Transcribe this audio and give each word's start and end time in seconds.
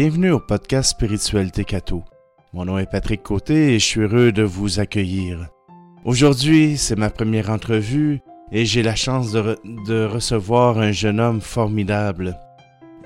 Bienvenue 0.00 0.30
au 0.30 0.38
podcast 0.38 0.90
Spiritualité 0.90 1.64
Cato. 1.64 2.04
Mon 2.52 2.66
nom 2.66 2.78
est 2.78 2.86
Patrick 2.86 3.20
Côté 3.20 3.74
et 3.74 3.80
je 3.80 3.84
suis 3.84 4.00
heureux 4.02 4.30
de 4.30 4.44
vous 4.44 4.78
accueillir. 4.78 5.48
Aujourd'hui, 6.04 6.76
c'est 6.78 6.94
ma 6.94 7.10
première 7.10 7.50
entrevue 7.50 8.20
et 8.52 8.64
j'ai 8.64 8.84
la 8.84 8.94
chance 8.94 9.32
de, 9.32 9.58
de, 9.88 10.04
recevoir 10.04 10.78
un 10.78 10.92
jeune 10.92 11.18
homme 11.18 11.40
formidable. 11.40 12.38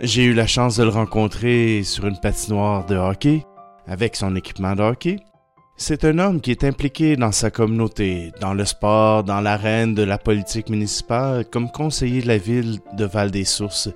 J'ai 0.03 0.25
eu 0.25 0.35
la 0.35 0.47
chance 0.47 0.77
de 0.77 0.83
le 0.83 0.91
rencontrer 0.91 1.83
sur 1.83 2.07
une 2.07 2.19
patinoire 2.19 2.85
de 2.85 2.97
hockey 2.97 3.47
avec 3.87 4.15
son 4.15 4.37
équipement 4.37 4.77
de 4.77 4.83
hockey. 4.83 5.17
C'est 5.79 6.05
un 6.05 6.19
homme 6.19 6.43
qui 6.43 6.51
est 6.51 6.63
impliqué 6.63 7.17
dans 7.17 7.33
sa 7.33 7.51
communauté, 7.51 8.33
dans 8.43 8.53
le 8.53 8.67
sport, 8.67 9.25
dans 9.25 9.41
l'arène 9.41 9.95
de 9.95 10.03
la 10.03 10.19
politique 10.19 10.69
municipale, 10.69 11.47
comme 11.47 11.71
conseiller 11.71 12.21
de 12.21 12.29
la 12.29 12.37
ville 12.37 12.81
de 12.93 13.07
Val-des-Sources. 13.07 13.89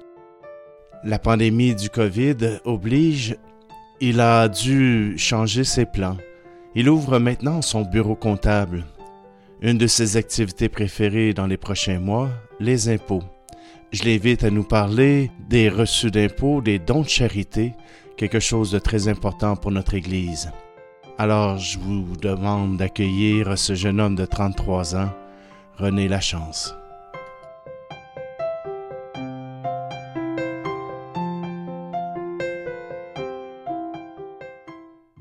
La 1.06 1.20
pandémie 1.20 1.76
du 1.76 1.88
COVID 1.88 2.62
oblige, 2.64 3.36
il 4.00 4.18
a 4.20 4.48
dû 4.48 5.16
changer 5.16 5.62
ses 5.62 5.84
plans. 5.84 6.16
Il 6.74 6.88
ouvre 6.88 7.20
maintenant 7.20 7.62
son 7.62 7.82
bureau 7.82 8.16
comptable. 8.16 8.84
Une 9.60 9.78
de 9.78 9.86
ses 9.86 10.16
activités 10.16 10.68
préférées 10.68 11.32
dans 11.32 11.46
les 11.46 11.56
prochains 11.56 12.00
mois, 12.00 12.28
les 12.58 12.88
impôts. 12.88 13.22
Je 13.92 14.02
l'invite 14.02 14.42
à 14.42 14.50
nous 14.50 14.64
parler 14.64 15.30
des 15.48 15.68
reçus 15.68 16.10
d'impôts, 16.10 16.60
des 16.60 16.80
dons 16.80 17.02
de 17.02 17.08
charité, 17.08 17.74
quelque 18.16 18.40
chose 18.40 18.72
de 18.72 18.80
très 18.80 19.06
important 19.06 19.54
pour 19.54 19.70
notre 19.70 19.94
Église. 19.94 20.50
Alors 21.18 21.56
je 21.58 21.78
vous 21.78 22.16
demande 22.20 22.78
d'accueillir 22.78 23.56
ce 23.56 23.76
jeune 23.76 24.00
homme 24.00 24.16
de 24.16 24.26
33 24.26 24.96
ans, 24.96 25.10
René 25.78 26.08
Lachance. 26.08 26.74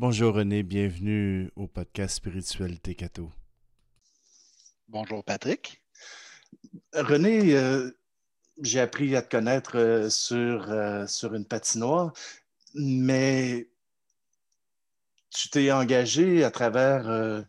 Bonjour 0.07 0.35
René, 0.35 0.61
bienvenue 0.61 1.51
au 1.55 1.65
podcast 1.65 2.17
Spiritualité 2.17 2.93
Cato. 2.93 3.31
Bonjour 4.87 5.23
Patrick. 5.23 5.81
René, 6.93 7.55
euh, 7.55 7.89
j'ai 8.61 8.79
appris 8.81 9.15
à 9.15 9.23
te 9.23 9.31
connaître 9.31 9.79
euh, 9.79 10.11
sur, 10.11 10.69
euh, 10.69 11.07
sur 11.07 11.33
une 11.33 11.43
patinoire, 11.47 12.13
mais 12.75 13.67
tu 15.31 15.49
t'es 15.49 15.71
engagé 15.71 16.43
à 16.43 16.51
travers, 16.51 17.09
euh, 17.09 17.41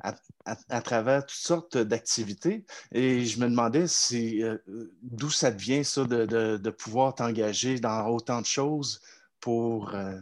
à, 0.00 0.14
à, 0.44 0.56
à, 0.68 0.82
travers 0.82 1.26
toutes 1.26 1.36
sortes 1.36 1.78
d'activités 1.78 2.64
et 2.92 3.24
je 3.24 3.40
me 3.40 3.48
demandais 3.48 3.88
si, 3.88 4.40
euh, 4.40 4.58
d'où 5.02 5.30
ça 5.30 5.50
devient 5.50 5.84
ça 5.84 6.04
de, 6.04 6.26
de, 6.26 6.58
de 6.58 6.70
pouvoir 6.70 7.16
t'engager 7.16 7.80
dans 7.80 8.06
autant 8.06 8.40
de 8.40 8.46
choses 8.46 9.02
pour 9.40 9.96
euh, 9.96 10.16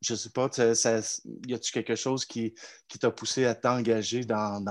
je 0.00 0.14
ne 0.14 0.18
sais 0.18 0.30
pas, 0.30 0.48
y 1.46 1.54
a-tu 1.54 1.72
quelque 1.72 1.94
chose 1.94 2.24
qui, 2.24 2.54
t'a 3.00 3.10
poussé 3.10 3.44
à 3.44 3.54
t'engager 3.54 4.24
dans, 4.24 4.62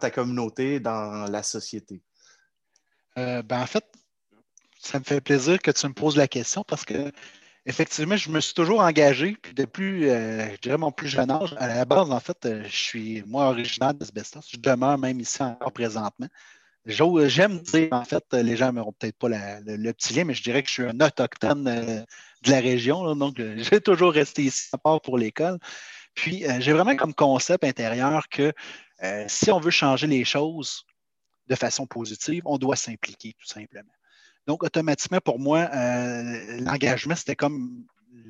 ta, 0.00 0.10
communauté, 0.10 0.80
dans 0.80 1.30
la 1.30 1.42
société? 1.42 2.02
Euh, 3.18 3.42
ben 3.42 3.60
en 3.60 3.66
fait, 3.66 3.84
ça 4.80 4.98
me 4.98 5.04
fait 5.04 5.20
plaisir 5.20 5.60
que 5.60 5.70
tu 5.70 5.86
me 5.86 5.92
poses 5.92 6.16
la 6.16 6.28
question 6.28 6.64
parce 6.64 6.84
que 6.84 7.12
effectivement, 7.66 8.16
je 8.16 8.30
me 8.30 8.40
suis 8.40 8.54
toujours 8.54 8.80
engagé, 8.80 9.36
puis 9.40 9.52
depuis, 9.52 10.08
euh, 10.08 10.50
je 10.52 10.60
dirais 10.60 10.78
mon 10.78 10.90
plus 10.90 11.08
jeune 11.08 11.30
âge, 11.30 11.54
à 11.58 11.68
la 11.68 11.84
base, 11.84 12.10
en 12.10 12.20
fait, 12.20 12.46
euh, 12.46 12.64
je 12.64 12.76
suis, 12.76 13.22
moi, 13.26 13.48
originaire 13.48 13.92
d'Asbestos. 13.92 14.40
Je 14.52 14.56
demeure 14.58 14.96
même 14.96 15.20
ici 15.20 15.42
encore 15.42 15.72
présentement. 15.72 16.28
J'aime 16.86 17.60
dire, 17.60 17.88
en 17.92 18.04
fait, 18.04 18.24
les 18.32 18.56
gens 18.56 18.72
n'auront 18.72 18.92
peut-être 18.92 19.18
pas 19.18 19.28
le, 19.28 19.92
petit 19.92 20.14
lien, 20.14 20.24
mais 20.24 20.32
je 20.32 20.42
dirais 20.42 20.62
que 20.62 20.68
je 20.68 20.72
suis 20.72 20.84
un 20.84 20.98
autochtone 21.00 22.06
de 22.42 22.50
la 22.50 22.60
région. 22.60 23.14
Donc, 23.14 23.38
euh, 23.40 23.56
j'ai 23.70 23.80
toujours 23.80 24.12
resté 24.12 24.44
ici, 24.44 24.68
à 24.72 24.78
part 24.78 25.00
pour 25.00 25.18
l'école. 25.18 25.58
Puis, 26.14 26.46
euh, 26.46 26.60
j'ai 26.60 26.72
vraiment 26.72 26.96
comme 26.96 27.14
concept 27.14 27.64
intérieur 27.64 28.28
que 28.28 28.52
euh, 29.02 29.24
si 29.28 29.50
on 29.50 29.60
veut 29.60 29.70
changer 29.70 30.06
les 30.06 30.24
choses 30.24 30.84
de 31.48 31.54
façon 31.54 31.86
positive, 31.86 32.42
on 32.44 32.58
doit 32.58 32.76
s'impliquer, 32.76 33.34
tout 33.38 33.46
simplement. 33.46 33.92
Donc, 34.46 34.62
automatiquement, 34.62 35.20
pour 35.22 35.38
moi, 35.38 35.68
l'engagement, 36.60 37.14
c'était 37.14 37.36
comme 37.36 37.84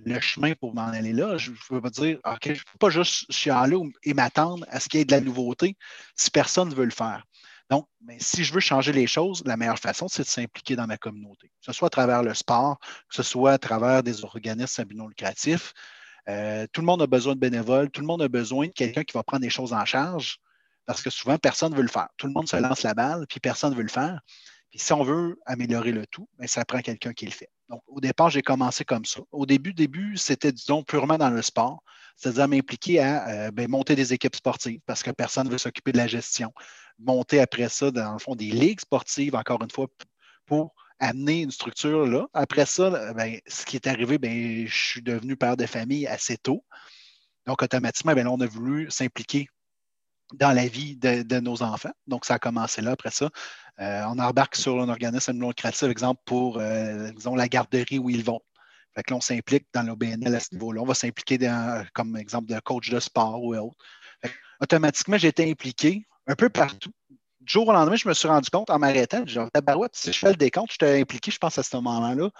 le 0.05 0.21
chemin 0.21 0.55
pour 0.55 0.75
m'en 0.75 0.89
aller 0.89 1.13
là. 1.13 1.37
Je 1.39 1.51
ne 1.51 1.57
veux 1.71 1.81
pas 1.81 1.91
dire, 1.91 2.19
OK, 2.25 2.41
je 2.45 2.51
ne 2.51 2.55
peux 2.55 2.79
pas 2.79 2.91
juste 2.91 3.31
chialer 3.31 3.77
et 4.03 4.15
m'attendre 4.15 4.65
à 4.69 4.81
ce 4.81 4.89
qu'il 4.89 4.99
y 4.99 5.03
ait 5.03 5.07
de 5.07 5.13
la 5.13 5.21
nouveauté 5.21 5.77
si 6.17 6.31
personne 6.31 6.69
ne 6.69 6.75
veut 6.75 6.85
le 6.85 6.91
faire. 6.91 7.25
Donc, 7.71 7.87
mais 8.01 8.17
si 8.19 8.45
je 8.45 8.53
veux 8.53 8.61
changer 8.61 8.93
les 8.93 9.07
choses, 9.07 9.43
la 9.47 9.57
meilleure 9.57 9.79
façon, 9.79 10.09
c'est 10.09 10.23
de 10.23 10.29
s'impliquer 10.29 10.75
dans 10.75 10.87
ma 10.87 10.97
communauté, 10.97 11.49
que 11.49 11.65
ce 11.65 11.73
soit 11.73 11.87
à 11.87 11.91
travers 11.91 12.23
le 12.23 12.35
sport, 12.35 12.79
que 12.81 13.15
ce 13.15 13.23
soit 13.23 13.53
à 13.53 13.59
travers 13.59 14.03
des 14.03 14.25
organismes 14.25 14.83
à 14.83 14.85
but 14.85 14.97
non. 14.97 15.09
Euh, 16.29 16.67
tout 16.73 16.81
le 16.81 16.87
monde 16.87 17.01
a 17.03 17.07
besoin 17.07 17.35
de 17.35 17.41
bénévoles, 17.41 17.91
tout 17.91 18.01
le 18.01 18.07
monde 18.07 18.23
a 18.23 18.29
besoin 18.29 18.67
de 18.67 18.73
quelqu'un 18.73 19.05
qui 19.05 19.15
va 19.15 19.23
prendre 19.23 19.43
des 19.43 19.51
choses 19.51 19.73
en 19.73 19.85
charge 19.85 20.39
parce 20.91 21.03
que 21.03 21.11
souvent, 21.11 21.39
personne 21.39 21.71
ne 21.71 21.77
veut 21.77 21.83
le 21.83 21.89
faire. 21.89 22.09
Tout 22.17 22.27
le 22.27 22.33
monde 22.33 22.49
se 22.49 22.57
lance 22.57 22.83
la 22.83 22.95
balle, 22.95 23.25
puis 23.29 23.39
personne 23.39 23.71
ne 23.71 23.77
veut 23.77 23.83
le 23.83 23.89
faire. 23.89 24.21
Puis 24.71 24.81
si 24.81 24.93
on 24.93 25.05
veut 25.05 25.39
améliorer 25.47 25.93
le 25.93 26.05
tout, 26.07 26.29
bien, 26.37 26.49
ça 26.49 26.65
prend 26.65 26.81
quelqu'un 26.81 27.13
qui 27.13 27.27
le 27.27 27.31
fait. 27.31 27.49
Donc, 27.69 27.81
au 27.87 28.01
départ, 28.01 28.31
j'ai 28.31 28.43
commencé 28.43 28.85
comme 28.85 29.05
ça. 29.05 29.21
Au 29.31 29.47
début, 29.47 29.73
début, 29.73 30.17
c'était, 30.17 30.51
disons, 30.51 30.83
purement 30.83 31.17
dans 31.17 31.31
le 31.31 31.43
sport, 31.43 31.85
c'est-à-dire 32.17 32.49
m'impliquer 32.49 32.99
à 32.99 33.29
euh, 33.29 33.51
bien, 33.53 33.69
monter 33.69 33.95
des 33.95 34.13
équipes 34.13 34.35
sportives 34.35 34.81
parce 34.85 35.05
que 35.05 35.13
personne 35.13 35.47
ne 35.47 35.53
veut 35.53 35.59
s'occuper 35.59 35.93
de 35.93 35.99
la 35.99 36.09
gestion. 36.09 36.53
Monter 37.01 37.41
après 37.41 37.69
ça, 37.69 37.91
dans 37.91 38.13
le 38.13 38.19
fond, 38.19 38.35
des 38.35 38.51
ligues 38.51 38.81
sportives, 38.81 39.35
encore 39.35 39.63
une 39.63 39.71
fois, 39.71 39.87
pour 40.47 40.75
amener 40.99 41.43
une 41.43 41.51
structure 41.51 42.07
là. 42.07 42.27
Après 42.35 42.67
ça, 42.67 43.13
bien, 43.15 43.39
ce 43.47 43.65
qui 43.65 43.77
est 43.77 43.87
arrivé, 43.87 44.19
bien, 44.19 44.65
je 44.67 44.77
suis 44.77 45.03
devenu 45.03 45.37
père 45.37 45.57
de 45.57 45.67
famille 45.67 46.07
assez 46.07 46.37
tôt. 46.37 46.65
Donc, 47.47 47.63
automatiquement, 47.63 48.13
bien, 48.13 48.25
là, 48.25 48.31
on 48.31 48.41
a 48.41 48.47
voulu 48.47 48.91
s'impliquer 48.91 49.49
dans 50.35 50.53
la 50.53 50.67
vie 50.67 50.97
de, 50.97 51.41
nos 51.41 51.63
enfants. 51.63 51.93
Donc, 52.07 52.25
ça 52.25 52.35
a 52.35 52.39
commencé 52.39 52.83
là. 52.83 52.93
Après 52.93 53.11
ça, 53.11 53.31
euh, 53.81 54.03
on 54.09 54.19
embarque 54.19 54.57
sur 54.57 54.81
un 54.81 54.89
organisme 54.89 55.33
non 55.33 55.49
lucratif, 55.49 55.85
exemple, 55.85 56.21
pour, 56.27 56.59
euh, 56.59 57.11
disons, 57.13 57.35
la 57.35 57.49
garderie 57.49 57.99
où 57.99 58.11
ils 58.11 58.23
vont. 58.23 58.41
Fait 58.95 59.03
que 59.03 59.13
là, 59.13 59.17
on 59.17 59.21
s'implique 59.21 59.67
dans 59.73 59.83
l'OBNL 59.83 60.35
à 60.35 60.41
ce 60.41 60.53
niveau-là. 60.53 60.83
On 60.83 60.87
va 60.87 60.95
s'impliquer 60.95 61.39
comme 61.95 62.17
exemple 62.17 62.53
de 62.53 62.59
coach 62.61 62.91
de 62.91 63.01
sport 63.01 63.43
ou 63.43 63.55
autre. 63.55 63.77
Fait, 64.23 64.33
automatiquement, 64.61 65.17
j'ai 65.17 65.29
été 65.29 65.49
impliqué 65.51 66.07
un 66.27 66.35
peu 66.35 66.49
partout. 66.49 66.91
Du 67.41 67.53
jour 67.53 67.69
au 67.69 67.73
lendemain, 67.73 67.97
je 67.97 68.09
me 68.09 68.15
suis 68.15 68.29
rendu 68.29 68.51
compte 68.51 68.71
en 68.71 68.79
m'arrêtant, 68.79 69.27
genre, 69.27 69.51
tabarouette, 69.51 69.97
si 69.97 70.13
je 70.13 70.19
fais 70.19 70.31
le 70.31 70.37
décompte, 70.37 70.73
j'étais 70.73 71.01
impliqué, 71.01 71.31
je 71.31 71.39
pense, 71.39 71.59
à 71.59 71.63
ce 71.63 71.75
moment-là. 71.77 72.31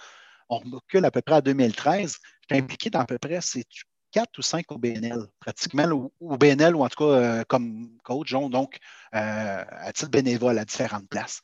On 0.49 0.59
recule 0.59 1.05
à 1.05 1.11
peu 1.11 1.21
près 1.21 1.35
à 1.35 1.41
2013. 1.41 2.17
J'étais 2.41 2.61
impliqué 2.61 2.89
dans 2.89 2.99
à 2.99 3.05
peu 3.05 3.17
près, 3.17 3.39
c'est 3.41 3.65
quatre 4.11 4.37
ou 4.37 4.41
cinq 4.41 4.71
au 4.71 4.77
BNL, 4.77 5.25
pratiquement 5.39 6.11
au 6.19 6.37
BNL 6.37 6.75
ou 6.75 6.83
en 6.83 6.89
tout 6.89 7.05
cas 7.05 7.11
euh, 7.11 7.43
comme 7.47 7.89
coach, 8.03 8.31
donc 8.33 8.77
euh, 9.15 9.63
à 9.69 9.93
titre 9.93 10.11
bénévole 10.11 10.59
à 10.59 10.65
différentes 10.65 11.07
places. 11.07 11.41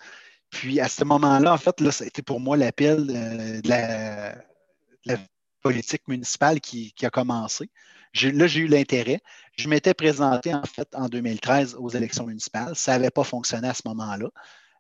Puis 0.49 0.79
à 0.79 0.87
ce 0.89 1.03
moment-là, 1.03 1.53
en 1.53 1.57
fait, 1.57 1.79
là, 1.81 1.91
ça 1.91 2.03
a 2.03 2.07
été 2.07 2.21
pour 2.21 2.39
moi 2.39 2.57
l'appel 2.57 3.07
euh, 3.09 3.61
de, 3.61 3.69
la, 3.69 5.17
politique 5.61 6.07
municipale 6.07 6.61
qui 6.61 6.93
a 7.01 7.09
commencé. 7.09 7.69
Là, 8.13 8.47
j'ai 8.47 8.61
eu 8.61 8.67
l'intérêt. 8.67 9.21
Je 9.57 9.67
m'étais 9.69 9.93
présenté 9.93 10.53
en 10.53 10.63
fait 10.63 10.87
en 10.95 11.07
2013 11.07 11.75
aux 11.79 11.89
élections 11.89 12.25
municipales. 12.25 12.75
Ça 12.75 12.93
n'avait 12.93 13.11
pas 13.11 13.23
fonctionné 13.23 13.67
à 13.67 13.73
ce 13.73 13.83
moment-là. 13.85 14.29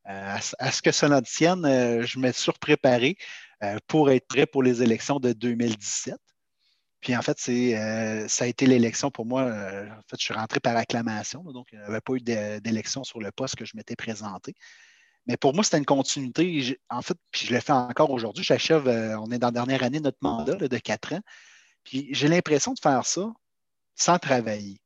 À, 0.05 0.39
à, 0.59 0.71
ce 0.71 0.81
que 0.81 0.91
cela 0.91 1.21
tienne, 1.21 1.63
je 1.63 2.19
me 2.19 2.31
suis 2.31 2.41
surpréparé 2.41 3.17
pour 3.87 4.09
être 4.09 4.27
prêt 4.27 4.45
pour 4.45 4.63
les 4.63 4.81
élections 4.81 5.19
de 5.19 5.33
2017. 5.33 6.15
Puis 7.01 7.15
en 7.15 7.21
fait, 7.21 7.37
euh, 7.49 8.27
ça 8.27 8.45
a 8.45 8.47
été 8.47 8.65
l'élection 8.65 9.11
pour 9.11 9.25
moi. 9.25 9.43
Euh, 9.43 9.85
en 9.85 10.01
fait, 10.09 10.17
je 10.19 10.23
suis 10.23 10.33
rentré 10.33 10.59
par 10.59 10.75
acclamation, 10.75 11.43
donc 11.43 11.67
il 11.71 11.79
n'y 11.79 11.85
avait 11.85 12.01
pas 12.01 12.13
eu 12.13 12.21
d'élection 12.21 13.03
sur 13.03 13.19
le 13.19 13.31
poste 13.31 13.55
que 13.55 13.65
je 13.65 13.75
m'étais 13.75 13.95
présenté. 13.95 14.55
Mais 15.27 15.37
pour 15.37 15.53
moi, 15.53 15.63
c'était 15.63 15.77
une 15.77 15.85
continuité. 15.85 16.79
En 16.89 17.01
fait, 17.01 17.17
puis 17.31 17.45
je 17.47 17.53
le 17.53 17.59
fais 17.59 17.73
encore 17.73 18.09
aujourd'hui. 18.11 18.43
J'achève, 18.43 18.87
euh, 18.87 19.17
on 19.19 19.31
est 19.31 19.39
dans 19.39 19.47
la 19.47 19.51
dernière 19.51 19.83
année 19.83 19.99
de 19.99 20.05
notre 20.05 20.17
mandat 20.21 20.55
de 20.55 20.77
quatre 20.79 21.13
ans. 21.13 21.21
Puis 21.87 22.09
j'ai 22.11 22.27
l'impression 22.27 22.73
de 22.73 22.79
faire 22.79 23.05
ça 23.05 23.31
sans 23.95 24.19
travailler. 24.19 24.81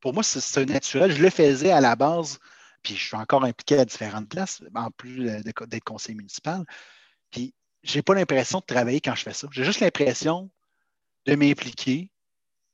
Pour 0.00 0.12
moi, 0.12 0.22
c'est 0.22 0.66
naturel. 0.66 1.10
Je 1.10 1.22
le 1.22 1.30
faisais 1.30 1.72
à 1.72 1.80
la 1.80 1.96
base, 1.96 2.38
puis 2.82 2.94
je 2.94 3.02
suis 3.06 3.16
encore 3.16 3.42
impliqué 3.44 3.78
à 3.78 3.86
différentes 3.86 4.28
places, 4.28 4.62
en 4.74 4.90
plus 4.90 5.24
d'être 5.24 5.84
conseiller 5.84 6.14
municipal. 6.14 6.62
Puis 7.30 7.54
je 7.82 7.96
n'ai 7.96 8.02
pas 8.02 8.14
l'impression 8.14 8.58
de 8.58 8.66
travailler 8.66 9.00
quand 9.00 9.14
je 9.14 9.22
fais 9.22 9.32
ça. 9.32 9.48
J'ai 9.50 9.64
juste 9.64 9.80
l'impression 9.80 10.50
de 11.24 11.34
m'impliquer, 11.36 12.10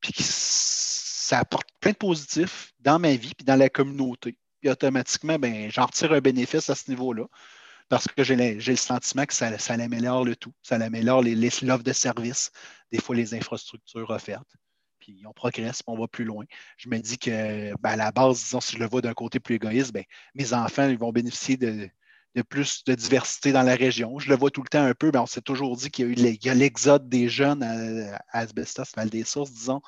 puis 0.01 0.13
que 0.13 0.25
ça 0.25 1.39
apporte 1.39 1.69
plein 1.79 1.93
de 1.93 1.97
positifs 1.97 2.75
dans 2.81 2.99
ma 2.99 3.15
vie 3.15 3.33
puis 3.33 3.45
dans 3.45 3.57
la 3.57 3.71
communauté. 3.71 4.37
Puis 4.61 4.71
automatiquement, 4.71 5.39
ben, 5.39 5.71
j'en 5.71 5.87
retire 5.87 6.13
un 6.13 6.21
bénéfice 6.21 6.69
à 6.69 6.75
ce 6.75 6.91
niveau-là 6.91 7.27
parce 7.93 8.09
que 8.09 8.25
j'ai 8.25 8.37
le 8.37 8.77
sentiment 8.77 9.27
que 9.27 9.35
ça, 9.35 9.59
ça 9.59 9.75
améliore 9.75 10.25
le 10.25 10.35
tout. 10.35 10.55
Ça 10.63 10.77
améliore 10.77 11.23
l'offre 11.23 11.83
de 11.83 11.93
services, 11.93 12.51
des 12.91 12.99
fois 12.99 13.15
les 13.15 13.35
infrastructures 13.35 14.09
offertes. 14.09 14.49
Puis 14.99 15.23
on 15.27 15.35
progresse, 15.35 15.83
puis 15.83 15.93
on 15.95 15.99
va 15.99 16.09
plus 16.09 16.25
loin. 16.25 16.47
Je 16.79 16.89
me 16.89 16.97
dis 17.01 17.19
que 17.19 17.75
ben, 17.83 17.91
à 17.91 17.97
la 17.97 18.11
base, 18.11 18.45
disons, 18.45 18.63
si 18.63 18.77
je 18.77 18.79
le 18.79 18.89
vois 18.89 19.03
d'un 19.03 19.13
côté 19.13 19.41
plus 19.41 19.57
égoïste, 19.57 19.93
ben, 19.93 20.05
mes 20.35 20.55
enfants 20.55 20.89
ils 20.89 20.97
vont 20.97 21.13
bénéficier 21.13 21.59
de, 21.59 21.91
plus 22.49 22.83
de 22.85 22.95
diversité 22.95 23.53
dans 23.53 23.63
la 23.63 23.75
région. 23.75 24.19
Je 24.19 24.31
le 24.31 24.37
vois 24.37 24.51
tout 24.51 24.63
le 24.63 24.69
temps 24.69 24.87
un 24.87 24.95
peu, 24.95 25.11
mais 25.13 25.19
on 25.19 25.27
s'est 25.27 25.43
toujours 25.43 25.77
dit 25.77 25.91
qu'il 25.91 26.07
y 26.07 26.49
a 26.49 26.53
eu 26.53 26.55
l'exode 26.55 27.11
des 27.11 27.29
jeunes 27.29 27.63
à, 27.63 28.23
Asbestos, 28.31 28.85
Val 28.97 29.11
des 29.11 29.25
Sources, 29.25 29.53
disons, 29.53 29.83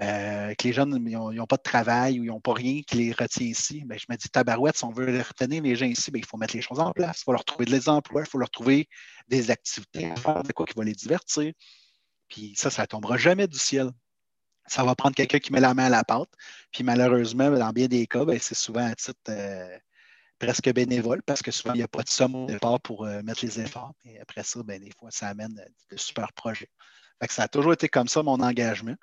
euh, 0.00 0.54
que 0.54 0.68
les 0.68 0.72
jeunes 0.72 0.96
n'ont 0.96 1.46
pas 1.46 1.56
de 1.56 1.62
travail 1.62 2.20
ou 2.20 2.24
ils 2.24 2.28
n'ont 2.28 2.40
pas 2.40 2.54
rien 2.54 2.82
qui 2.86 2.96
les 2.96 3.12
retient 3.12 3.46
ici. 3.46 3.82
Ben, 3.84 3.98
je 3.98 4.06
me 4.08 4.16
dis, 4.16 4.28
tabarouette, 4.28 4.76
si 4.76 4.84
on 4.84 4.92
veut 4.92 5.06
retenir 5.06 5.62
les 5.62 5.74
gens 5.74 5.86
ici, 5.86 6.12
ben, 6.12 6.20
il 6.20 6.24
faut 6.24 6.36
mettre 6.36 6.54
les 6.54 6.62
choses 6.62 6.78
en 6.78 6.92
place. 6.92 7.20
Il 7.20 7.24
faut 7.24 7.32
leur 7.32 7.44
trouver 7.44 7.64
des 7.64 7.88
emplois, 7.88 8.22
il 8.22 8.28
faut 8.28 8.38
leur 8.38 8.50
trouver 8.50 8.88
des 9.26 9.50
activités 9.50 10.10
à 10.10 10.16
faire, 10.16 10.42
de 10.44 10.52
quoi 10.52 10.66
qui 10.66 10.74
va 10.76 10.84
les 10.84 10.94
divertir. 10.94 11.52
Puis 12.28 12.54
ça, 12.56 12.70
ça 12.70 12.82
ne 12.82 12.86
tombera 12.86 13.16
jamais 13.16 13.48
du 13.48 13.58
ciel. 13.58 13.90
Ça 14.66 14.84
va 14.84 14.94
prendre 14.94 15.16
quelqu'un 15.16 15.40
qui 15.40 15.52
met 15.52 15.60
la 15.60 15.74
main 15.74 15.86
à 15.86 15.88
la 15.88 16.04
pâte. 16.04 16.28
Puis 16.70 16.84
malheureusement, 16.84 17.50
dans 17.50 17.72
bien 17.72 17.88
des 17.88 18.06
cas, 18.06 18.24
ben, 18.24 18.38
c'est 18.40 18.54
souvent 18.54 18.86
à 18.86 18.94
titre 18.94 19.18
euh, 19.30 19.78
presque 20.38 20.72
bénévole 20.72 21.22
parce 21.22 21.42
que 21.42 21.50
souvent, 21.50 21.74
il 21.74 21.78
n'y 21.78 21.82
a 21.82 21.88
pas 21.88 22.04
de 22.04 22.08
somme 22.08 22.36
au 22.36 22.46
départ 22.46 22.78
pour 22.80 23.04
euh, 23.04 23.22
mettre 23.22 23.44
les 23.44 23.58
efforts. 23.58 23.94
Et 24.04 24.20
après 24.20 24.44
ça, 24.44 24.62
des 24.62 24.92
fois, 24.96 25.10
ça 25.10 25.26
amène 25.26 25.60
de 25.90 25.96
super 25.96 26.32
projets. 26.34 26.70
ça 27.28 27.44
a 27.44 27.48
toujours 27.48 27.72
été 27.72 27.88
comme 27.88 28.06
ça, 28.06 28.22
mon 28.22 28.40
engagement. 28.40 28.94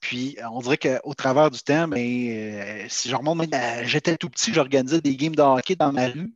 Puis, 0.00 0.36
on 0.52 0.60
dirait 0.60 0.78
qu'au 0.78 1.14
travers 1.14 1.50
du 1.50 1.60
temps, 1.60 1.88
ben, 1.88 1.98
euh, 1.98 2.86
si 2.88 3.08
je 3.08 3.16
remonte, 3.16 3.48
j'étais 3.82 4.16
tout 4.16 4.28
petit, 4.30 4.52
j'organisais 4.52 5.00
des 5.00 5.16
games 5.16 5.34
de 5.34 5.42
hockey 5.42 5.76
dans 5.76 5.92
ma 5.92 6.08
rue. 6.08 6.32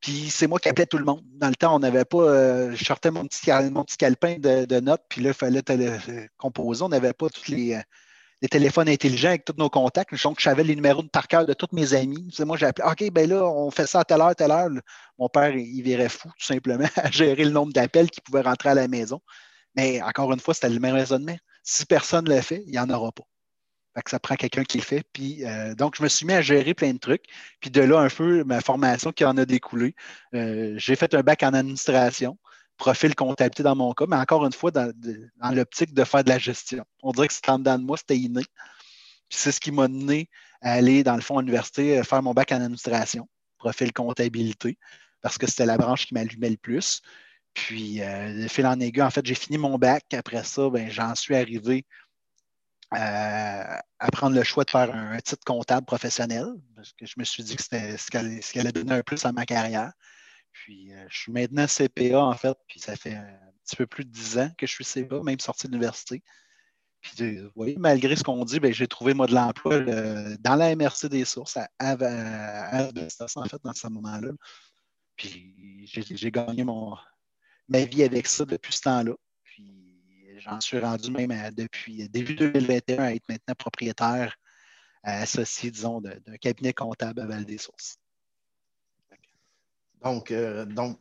Puis 0.00 0.30
c'est 0.30 0.46
moi 0.46 0.60
qui 0.60 0.68
appelais 0.68 0.86
tout 0.86 0.98
le 0.98 1.04
monde. 1.04 1.22
Dans 1.34 1.48
le 1.48 1.56
temps, 1.56 1.74
on 1.74 1.80
n'avait 1.80 2.04
pas. 2.04 2.18
Euh, 2.18 2.74
je 2.74 2.84
sortais 2.84 3.10
mon 3.10 3.26
petit, 3.26 3.50
mon 3.70 3.84
petit 3.84 3.96
calepin 3.96 4.36
de, 4.38 4.80
notes, 4.80 5.02
puis 5.08 5.22
là, 5.22 5.30
il 5.30 5.34
fallait 5.34 5.62
composer. 6.36 6.84
On 6.84 6.88
n'avait 6.88 7.12
pas 7.12 7.28
tous 7.28 7.48
les, 7.48 7.80
téléphones 8.48 8.88
intelligents 8.88 9.30
avec 9.30 9.44
tous 9.44 9.56
nos 9.58 9.68
contacts. 9.68 10.14
Donc, 10.22 10.38
j'avais 10.40 10.62
les 10.62 10.76
numéros 10.76 11.02
de 11.02 11.08
par 11.08 11.26
cœur 11.26 11.46
de 11.46 11.52
tous 11.52 11.68
mes 11.72 11.94
amis. 11.94 12.32
moi, 12.40 12.56
j'ai 12.56 12.66
appelé, 12.66 12.86
OK, 12.88 13.12
ben 13.12 13.28
là, 13.28 13.44
on 13.44 13.70
fait 13.72 13.86
ça 13.86 14.00
à 14.00 14.04
telle 14.04 14.20
heure, 14.20 14.36
telle 14.36 14.52
heure. 14.52 14.70
Mon 15.18 15.28
père, 15.28 15.54
il 15.56 15.82
verrait 15.82 16.08
fou, 16.08 16.28
tout 16.38 16.46
simplement, 16.46 16.86
à 16.96 17.10
gérer 17.10 17.44
le 17.44 17.50
nombre 17.50 17.72
d'appels 17.72 18.10
qui 18.10 18.20
pouvaient 18.20 18.42
rentrer 18.42 18.68
à 18.70 18.74
la 18.74 18.86
maison. 18.86 19.20
Mais 19.74 20.00
encore 20.02 20.32
une 20.32 20.40
fois, 20.40 20.54
c'était 20.54 20.68
le 20.68 20.80
même 20.80 20.94
raisonnement. 20.94 21.36
Si 21.70 21.84
personne 21.84 22.24
ne 22.26 22.34
le 22.34 22.40
fait, 22.40 22.62
il 22.66 22.70
n'y 22.70 22.78
en 22.78 22.88
aura 22.88 23.12
pas. 23.12 23.24
Ça 24.06 24.18
prend 24.18 24.36
quelqu'un 24.36 24.64
qui 24.64 24.78
le 24.78 24.82
fait. 24.82 25.04
Puis, 25.12 25.44
euh, 25.44 25.74
donc, 25.74 25.96
je 25.96 26.02
me 26.02 26.08
suis 26.08 26.24
mis 26.24 26.32
à 26.32 26.40
gérer 26.40 26.72
plein 26.72 26.94
de 26.94 26.98
trucs. 26.98 27.24
Puis 27.60 27.68
de 27.70 27.82
là, 27.82 27.98
un 28.00 28.08
peu, 28.08 28.42
ma 28.44 28.62
formation 28.62 29.12
qui 29.12 29.22
en 29.26 29.36
a 29.36 29.44
découlé. 29.44 29.94
Euh, 30.34 30.74
j'ai 30.78 30.96
fait 30.96 31.12
un 31.12 31.20
bac 31.20 31.42
en 31.42 31.52
administration 31.52 32.38
profil 32.78 33.14
comptabilité 33.14 33.62
dans 33.62 33.76
mon 33.76 33.92
cas, 33.92 34.06
mais 34.08 34.16
encore 34.16 34.46
une 34.46 34.52
fois, 34.52 34.70
dans, 34.70 34.94
l'optique 35.52 35.92
de 35.92 36.04
faire 36.04 36.24
de 36.24 36.30
la 36.30 36.38
gestion. 36.38 36.86
On 37.02 37.12
dirait 37.12 37.28
que 37.28 37.34
c'était 37.34 37.50
en 37.50 37.58
dedans 37.58 37.78
de 37.78 37.84
moi, 37.84 37.98
c'était 37.98 38.16
inné. 38.16 38.44
c'est 39.28 39.52
ce 39.52 39.60
qui 39.60 39.70
m'a 39.70 39.88
donné 39.88 40.30
à 40.62 40.72
aller, 40.72 41.02
dans 41.02 41.16
le 41.16 41.20
fond, 41.20 41.36
à 41.36 41.42
l'université, 41.42 41.98
euh, 41.98 42.02
faire 42.02 42.22
mon 42.22 42.32
bac 42.32 42.50
en 42.52 42.62
administration, 42.62 43.28
profil 43.58 43.92
comptabilité, 43.92 44.78
parce 45.20 45.36
que 45.36 45.46
c'était 45.46 45.66
la 45.66 45.76
branche 45.76 46.06
qui 46.06 46.14
m'allumait 46.14 46.50
le 46.50 46.56
plus. 46.56 47.02
Puis, 47.58 48.00
euh, 48.02 48.46
fil 48.46 48.66
en 48.66 48.78
aiguille, 48.78 49.02
en 49.02 49.10
fait, 49.10 49.26
j'ai 49.26 49.34
fini 49.34 49.58
mon 49.58 49.78
bac. 49.78 50.04
Après 50.14 50.44
ça, 50.44 50.70
ben, 50.70 50.88
j'en 50.90 51.16
suis 51.16 51.34
arrivé 51.34 51.84
à, 52.92 53.76
euh, 53.76 53.80
à, 53.98 54.10
prendre 54.12 54.36
le 54.36 54.44
choix 54.44 54.62
de 54.62 54.70
faire 54.70 54.94
un, 54.94 55.18
titre 55.18 55.42
comptable 55.44 55.84
professionnel, 55.84 56.46
parce 56.76 56.92
que 56.92 57.04
je 57.04 57.14
me 57.16 57.24
suis 57.24 57.42
dit 57.42 57.56
que 57.56 57.62
c'était 57.62 57.96
ce 57.98 58.10
qui 58.52 58.60
allait 58.60 58.72
donner 58.72 58.92
un 58.92 59.02
plus 59.02 59.24
à 59.24 59.32
ma 59.32 59.44
carrière. 59.44 59.92
Puis 60.52 60.92
euh, 60.94 61.04
je 61.10 61.18
suis 61.18 61.32
maintenant 61.32 61.66
CPA, 61.66 62.20
en 62.20 62.34
fait, 62.34 62.56
puis 62.68 62.78
ça 62.78 62.94
fait 62.94 63.16
un 63.16 63.40
petit 63.64 63.74
peu 63.74 63.88
plus 63.88 64.04
de 64.04 64.10
10 64.10 64.38
ans 64.38 64.50
que 64.56 64.66
je 64.66 64.72
suis 64.72 64.84
CPA, 64.84 65.20
même 65.24 65.40
sorti 65.40 65.66
de 65.66 65.72
l'université. 65.72 66.22
Puis, 67.00 67.24
euh, 67.24 67.42
vous 67.46 67.52
voyez, 67.56 67.76
malgré 67.76 68.14
ce 68.14 68.22
qu'on 68.22 68.44
dit, 68.44 68.60
ben, 68.60 68.72
j'ai 68.72 68.86
trouvé, 68.86 69.14
moi, 69.14 69.26
de 69.26 69.34
l'emploi 69.34 69.80
dans 69.80 70.54
la 70.54 70.76
MRC 70.76 71.08
des 71.08 71.24
sources, 71.24 71.56
à, 71.56 71.68
à, 71.80 71.94
en 71.96 73.44
fait, 73.44 73.60
dans 73.64 73.72
ce 73.74 73.88
moment-là. 73.88 74.30
Puis, 75.16 75.84
j'ai 75.86 76.30
gagné 76.30 76.62
mon, 76.62 76.96
ma 77.68 77.84
vie 77.84 78.02
avec 78.02 78.26
ça 78.26 78.44
depuis 78.44 78.72
ce 78.72 78.82
temps-là. 78.82 79.12
Puis, 79.44 79.72
j'en 80.38 80.60
suis 80.60 80.78
rendu 80.78 81.10
même 81.10 81.32
depuis 81.52 82.08
début 82.08 82.34
2021 82.34 83.02
à 83.02 83.14
être 83.14 83.28
maintenant 83.28 83.54
propriétaire 83.56 84.36
associé, 85.02 85.70
disons, 85.70 86.00
d'un 86.00 86.36
cabinet 86.40 86.72
comptable 86.72 87.20
à 87.20 87.26
Val-des-Sources. 87.26 87.98
Donc, 90.02 90.30
euh, 90.30 90.64
donc 90.64 90.98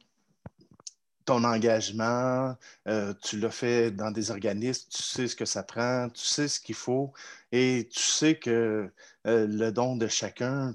ton 1.26 1.44
engagement, 1.44 2.56
euh, 2.88 3.14
tu 3.22 3.38
l'as 3.38 3.52
fait 3.52 3.92
dans 3.92 4.12
des 4.12 4.32
organismes, 4.32 4.88
tu 4.90 5.04
sais 5.04 5.28
ce 5.28 5.36
que 5.36 5.46
ça 5.46 5.62
prend, 5.62 6.10
tu 6.10 6.26
sais 6.26 6.48
ce 6.48 6.60
qu'il 6.60 6.76
faut 6.76 7.12
et 7.52 7.90
tu 7.92 8.00
sais 8.00 8.40
que 8.40 8.90
euh, 9.28 9.48
le 9.48 9.72
don 9.72 9.98
de 9.98 10.08
chacun, 10.08 10.74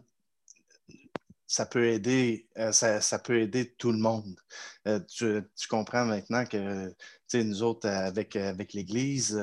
ça 1.53 1.67
peut 1.67 1.89
aider, 1.89 2.49
ça, 2.73 3.19
peut 3.19 3.41
aider 3.43 3.75
tout 3.77 3.93
le 3.93 3.99
monde. 3.99 4.41
Tu, 4.87 5.43
tu, 5.55 5.69
comprends 5.69 6.07
maintenant 6.07 6.47
que 6.47 6.95
nous 7.35 7.63
autres, 7.63 7.89
avec, 7.89 8.37
avec 8.37 8.73
l'Église 8.73 9.39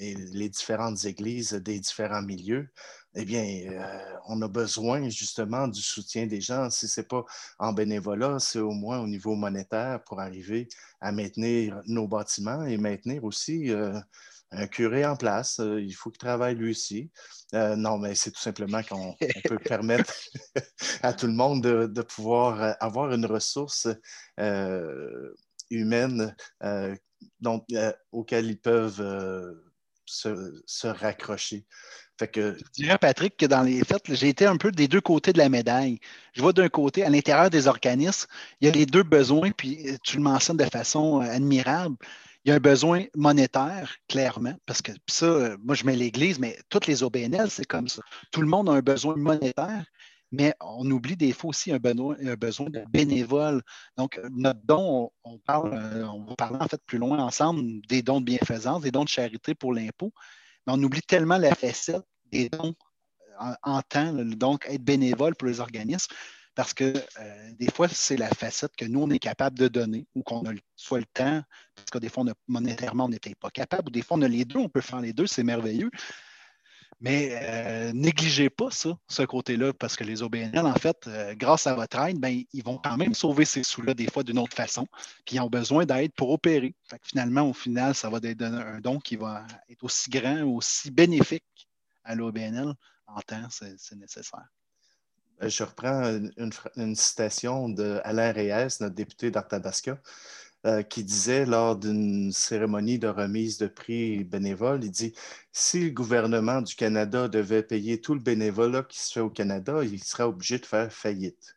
et 0.00 0.14
les 0.16 0.48
différentes 0.48 1.04
églises 1.04 1.52
des 1.52 1.78
différents 1.78 2.22
milieux, 2.22 2.68
eh 3.14 3.24
bien, 3.24 3.42
euh, 3.70 4.18
on 4.26 4.40
a 4.42 4.48
besoin 4.48 5.08
justement 5.08 5.66
du 5.66 5.80
soutien 5.80 6.26
des 6.26 6.40
gens. 6.40 6.70
Si 6.70 6.86
ce 6.86 7.00
n'est 7.00 7.06
pas 7.06 7.24
en 7.58 7.72
bénévolat, 7.72 8.38
c'est 8.38 8.60
au 8.60 8.70
moins 8.72 9.00
au 9.00 9.06
niveau 9.06 9.34
monétaire 9.34 10.02
pour 10.04 10.20
arriver 10.20 10.68
à 11.00 11.10
maintenir 11.10 11.80
nos 11.86 12.06
bâtiments 12.06 12.64
et 12.64 12.76
maintenir 12.76 13.24
aussi 13.24 13.70
euh, 13.72 13.98
un 14.50 14.66
curé 14.66 15.04
en 15.04 15.16
place. 15.16 15.60
Euh, 15.60 15.80
il 15.80 15.92
faut 15.92 16.10
qu'il 16.10 16.18
travaille 16.18 16.54
lui 16.54 16.70
aussi. 16.70 17.10
non, 17.52 17.98
mais 17.98 18.14
c'est 18.14 18.30
tout 18.30 18.40
simplement 18.40 18.82
qu'on 18.82 19.16
peut 19.44 19.58
permettre 19.64 20.12
à 21.02 21.12
tout 21.12 21.26
le 21.26 21.32
monde 21.32 21.62
de, 21.62 22.02
pouvoir 22.02 22.76
avoir 22.80 23.12
une 23.12 23.26
ressource 23.26 23.88
humaine 25.70 26.34
dont, 27.40 27.64
auquel 28.12 28.46
ils 28.46 28.60
peuvent 28.60 29.56
se, 30.06 30.62
se 30.66 30.86
raccrocher. 30.86 31.66
Je 32.20 32.52
dirais, 32.74 32.98
Patrick, 32.98 33.36
que 33.36 33.46
dans 33.46 33.62
les 33.62 33.84
faits, 33.84 34.02
j'ai 34.14 34.28
été 34.28 34.46
un 34.46 34.56
peu 34.56 34.72
des 34.72 34.88
deux 34.88 35.00
côtés 35.00 35.32
de 35.32 35.38
la 35.38 35.48
médaille. 35.48 36.00
Je 36.32 36.42
vois 36.42 36.52
d'un 36.52 36.68
côté, 36.68 37.04
à 37.04 37.10
l'intérieur 37.10 37.50
des 37.50 37.66
organismes, 37.66 38.28
il 38.60 38.66
y 38.66 38.70
a 38.70 38.74
les 38.74 38.86
deux 38.86 39.02
besoins, 39.02 39.50
puis 39.50 39.98
tu 40.02 40.16
le 40.16 40.22
mentionnes 40.22 40.56
de 40.56 40.64
façon 40.64 41.20
euh, 41.20 41.24
admirable. 41.24 41.96
Il 42.44 42.50
y 42.50 42.52
a 42.52 42.54
un 42.54 42.60
besoin 42.60 43.04
monétaire, 43.14 43.96
clairement, 44.08 44.54
parce 44.64 44.80
que 44.80 44.92
ça, 45.08 45.26
euh, 45.26 45.56
moi, 45.62 45.74
je 45.74 45.84
mets 45.84 45.96
l'Église, 45.96 46.38
mais 46.38 46.58
toutes 46.68 46.86
les 46.86 47.02
OBNL, 47.02 47.50
c'est 47.50 47.66
comme 47.66 47.88
ça. 47.88 48.02
Tout 48.30 48.40
le 48.40 48.46
monde 48.46 48.68
a 48.68 48.72
un 48.72 48.80
besoin 48.80 49.16
monétaire, 49.16 49.84
mais 50.30 50.54
on 50.60 50.88
oublie 50.90 51.16
des 51.16 51.32
fois 51.32 51.50
aussi 51.50 51.72
un 51.72 51.78
besoin, 51.78 52.16
un 52.24 52.34
besoin 52.34 52.70
de. 52.70 52.84
Donc, 53.96 54.20
notre 54.30 54.60
don, 54.64 55.10
on, 55.24 55.38
parle, 55.38 55.74
euh, 55.74 56.06
on 56.06 56.24
va 56.24 56.36
parler 56.36 56.58
en 56.60 56.68
fait 56.68 56.80
plus 56.86 56.98
loin 56.98 57.18
ensemble 57.18 57.80
des 57.88 58.02
dons 58.02 58.20
de 58.20 58.26
bienfaisance, 58.26 58.82
des 58.82 58.90
dons 58.90 59.04
de 59.04 59.08
charité 59.08 59.54
pour 59.54 59.74
l'impôt 59.74 60.12
on 60.68 60.82
oublie 60.82 61.02
tellement 61.02 61.38
la 61.38 61.54
facette 61.54 62.04
des 62.30 62.48
dons 62.48 62.74
euh, 63.40 63.54
en, 63.62 63.82
temps, 63.82 64.12
donc 64.12 64.66
être 64.68 64.82
bénévole 64.82 65.34
pour 65.34 65.48
les 65.48 65.60
organismes, 65.60 66.12
parce 66.58 66.74
que 66.74 66.92
euh, 67.20 67.52
des 67.52 67.70
fois, 67.70 67.86
c'est 67.86 68.16
la 68.16 68.30
facette 68.30 68.74
que 68.74 68.84
nous, 68.84 69.00
on 69.00 69.10
est 69.10 69.20
capable 69.20 69.56
de 69.56 69.68
donner 69.68 70.08
ou 70.16 70.24
qu'on 70.24 70.44
a 70.44 70.52
soit 70.74 70.98
le 70.98 71.04
temps, 71.04 71.40
parce 71.76 71.90
que 71.92 71.98
des 71.98 72.08
fois, 72.08 72.24
monétairement, 72.48 73.04
on 73.04 73.08
n'était 73.08 73.36
pas 73.36 73.48
capable, 73.48 73.86
ou 73.86 73.90
des 73.92 74.02
fois, 74.02 74.16
on 74.16 74.22
a 74.22 74.26
les 74.28 74.44
deux, 74.44 74.58
on 74.58 74.68
peut 74.68 74.80
faire 74.80 75.00
les 75.00 75.12
deux, 75.12 75.28
c'est 75.28 75.44
merveilleux. 75.44 75.88
Mais 77.00 77.38
euh, 77.40 77.92
négligez 77.92 78.50
pas 78.50 78.72
ça, 78.72 78.98
ce 79.06 79.22
côté-là, 79.22 79.72
parce 79.72 79.94
que 79.94 80.02
les 80.02 80.20
OBNL, 80.20 80.66
en 80.66 80.74
fait, 80.74 81.06
euh, 81.06 81.32
grâce 81.36 81.68
à 81.68 81.76
votre 81.76 81.96
aide, 82.00 82.18
ben, 82.18 82.42
ils 82.52 82.64
vont 82.64 82.78
quand 82.78 82.96
même 82.96 83.14
sauver 83.14 83.44
ces 83.44 83.62
sous-là 83.62 83.94
des 83.94 84.10
fois 84.10 84.24
d'une 84.24 84.40
autre 84.40 84.56
façon, 84.56 84.88
puis 85.24 85.36
ils 85.36 85.40
ont 85.40 85.48
besoin 85.48 85.86
d'aide 85.86 86.10
pour 86.16 86.30
opérer. 86.30 86.74
finalement, 87.04 87.42
au 87.42 87.54
final, 87.54 87.94
ça 87.94 88.10
va 88.10 88.18
être 88.20 88.42
un 88.42 88.80
don 88.80 88.98
qui 88.98 89.14
va 89.14 89.46
être 89.68 89.84
aussi 89.84 90.10
grand, 90.10 90.42
aussi 90.42 90.90
bénéfique 90.90 91.68
à 92.02 92.16
l'OBNL 92.16 92.74
en 93.06 93.20
temps, 93.20 93.46
c'est 93.48 93.94
nécessaire. 93.94 94.48
Euh, 95.42 95.48
je 95.48 95.62
reprends 95.62 96.04
une, 96.36 96.50
une 96.76 96.94
citation 96.96 97.68
d'Alain 97.68 98.32
Reyes, 98.32 98.78
notre 98.80 98.94
député 98.94 99.30
d'Arthabasca. 99.30 100.00
Euh, 100.66 100.82
qui 100.82 101.04
disait 101.04 101.46
lors 101.46 101.76
d'une 101.76 102.32
cérémonie 102.32 102.98
de 102.98 103.06
remise 103.06 103.58
de 103.58 103.68
prix 103.68 104.24
bénévole, 104.24 104.82
il 104.82 104.90
dit, 104.90 105.14
si 105.52 105.84
le 105.84 105.90
gouvernement 105.90 106.62
du 106.62 106.74
Canada 106.74 107.28
devait 107.28 107.62
payer 107.62 108.00
tout 108.00 108.12
le 108.12 108.20
bénévolat 108.20 108.82
qui 108.82 108.98
se 108.98 109.12
fait 109.12 109.20
au 109.20 109.30
Canada, 109.30 109.84
il 109.84 110.02
serait 110.02 110.24
obligé 110.24 110.58
de 110.58 110.66
faire 110.66 110.92
faillite. 110.92 111.56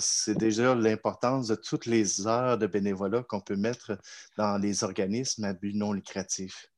c'est 0.00 0.38
déjà 0.38 0.74
l'importance 0.74 1.48
de 1.48 1.54
toutes 1.54 1.84
les 1.84 2.26
heures 2.26 2.56
de 2.56 2.66
bénévolat 2.66 3.22
qu'on 3.24 3.40
peut 3.40 3.56
mettre 3.56 3.98
dans 4.38 4.56
les 4.56 4.82
organismes 4.82 5.44
à 5.44 5.52
but 5.52 5.74
non 5.74 5.92
lucratif. 5.92 6.70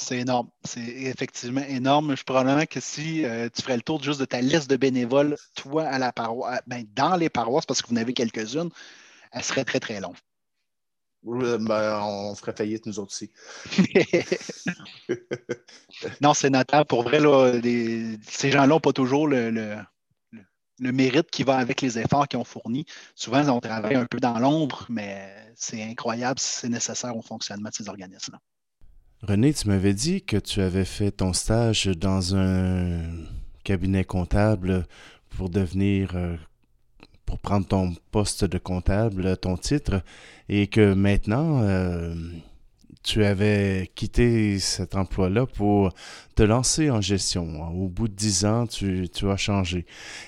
C'est 0.00 0.18
énorme. 0.18 0.48
C'est 0.64 0.80
effectivement 0.80 1.60
énorme. 1.60 2.16
Je 2.16 2.24
probablement 2.24 2.64
que 2.64 2.80
si 2.80 3.24
euh, 3.24 3.50
tu 3.54 3.60
ferais 3.62 3.76
le 3.76 3.82
tour 3.82 4.02
juste 4.02 4.18
de 4.18 4.24
ta 4.24 4.40
liste 4.40 4.68
de 4.70 4.76
bénévoles, 4.76 5.36
toi, 5.54 5.84
à 5.84 5.98
la 5.98 6.10
paroisse, 6.10 6.60
ben, 6.66 6.86
dans 6.94 7.16
les 7.16 7.28
paroisses, 7.28 7.66
parce 7.66 7.82
que 7.82 7.88
vous 7.88 7.94
en 7.94 7.98
avez 7.98 8.14
quelques-unes, 8.14 8.70
elle 9.32 9.44
serait 9.44 9.64
très, 9.64 9.78
très 9.78 10.00
longue. 10.00 10.16
Ben, 11.22 12.00
on 12.02 12.34
ferait 12.34 12.54
faillite 12.56 12.86
nous 12.86 12.98
autres 12.98 13.12
aussi. 13.12 13.30
non, 16.22 16.32
c'est 16.32 16.48
notable. 16.48 16.86
Pour 16.86 17.02
vrai, 17.02 17.18
ces 18.26 18.50
gens-là 18.50 18.68
n'ont 18.68 18.80
pas 18.80 18.94
toujours 18.94 19.28
le, 19.28 19.50
le 20.78 20.92
mérite 20.92 21.30
qui 21.30 21.42
va 21.42 21.58
avec 21.58 21.82
les 21.82 21.98
efforts 21.98 22.26
qu'ils 22.26 22.38
ont 22.38 22.44
fournis. 22.44 22.86
Souvent, 23.14 23.46
on 23.50 23.60
travaille 23.60 23.96
un 23.96 24.06
peu 24.06 24.18
dans 24.18 24.38
l'ombre, 24.38 24.86
mais 24.88 25.52
c'est 25.56 25.82
incroyable 25.82 26.40
si 26.40 26.60
c'est 26.60 26.70
nécessaire 26.70 27.14
au 27.14 27.22
fonctionnement 27.22 27.68
de 27.68 27.74
ces 27.74 27.90
organismes-là. 27.90 28.40
René, 29.22 29.52
tu 29.52 29.68
m'avais 29.68 29.92
dit 29.92 30.22
que 30.22 30.38
tu 30.38 30.62
avais 30.62 30.86
fait 30.86 31.10
ton 31.10 31.34
stage 31.34 31.86
dans 31.88 32.34
un 32.36 33.02
cabinet 33.64 34.02
comptable 34.02 34.86
pour 35.28 35.50
devenir, 35.50 36.12
euh, 36.14 36.36
pour 37.26 37.38
prendre 37.38 37.66
ton 37.66 37.94
poste 38.12 38.46
de 38.46 38.56
comptable, 38.56 39.36
ton 39.36 39.58
titre, 39.58 40.02
et 40.48 40.68
que 40.68 40.94
maintenant, 40.94 41.60
euh, 41.60 42.14
tu 43.02 43.22
avais 43.22 43.90
quitté 43.94 44.58
cet 44.58 44.96
emploi-là 44.96 45.44
pour 45.44 45.92
te 46.34 46.42
lancer 46.42 46.90
en 46.90 47.02
gestion. 47.02 47.62
Au 47.74 47.88
bout 47.88 48.08
de 48.08 48.14
dix 48.14 48.46
ans, 48.46 48.66
tu, 48.66 49.06
as 49.22 49.36
changé. 49.36 49.84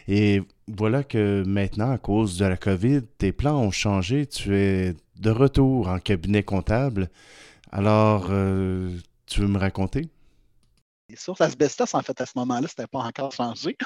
Et 0.07 0.43
voilà 0.69 1.03
que 1.03 1.43
maintenant, 1.47 1.93
à 1.93 1.99
cause 1.99 2.37
de 2.37 2.45
la 2.45 2.59
COVID, 2.59 3.01
tes 3.17 3.33
plans 3.33 3.59
ont 3.59 3.71
changé. 3.71 4.27
Tu 4.27 4.55
es 4.55 4.95
de 5.19 5.31
retour 5.31 5.89
en 5.89 5.99
cabinet 5.99 6.43
comptable. 6.43 7.09
Alors, 7.75 8.27
euh, 8.29 8.99
tu 9.25 9.41
veux 9.41 9.49
me 9.49 9.59
raconter? 9.59 10.11
Les 11.09 11.17
sources 11.17 11.41
asbestos, 11.41 11.95
en 11.95 12.03
fait, 12.03 12.21
à 12.21 12.27
ce 12.27 12.33
moment-là, 12.37 12.69
ce 12.69 12.75
n'était 12.79 12.87
pas 12.87 12.99
encore 12.99 13.33
changé. 13.33 13.79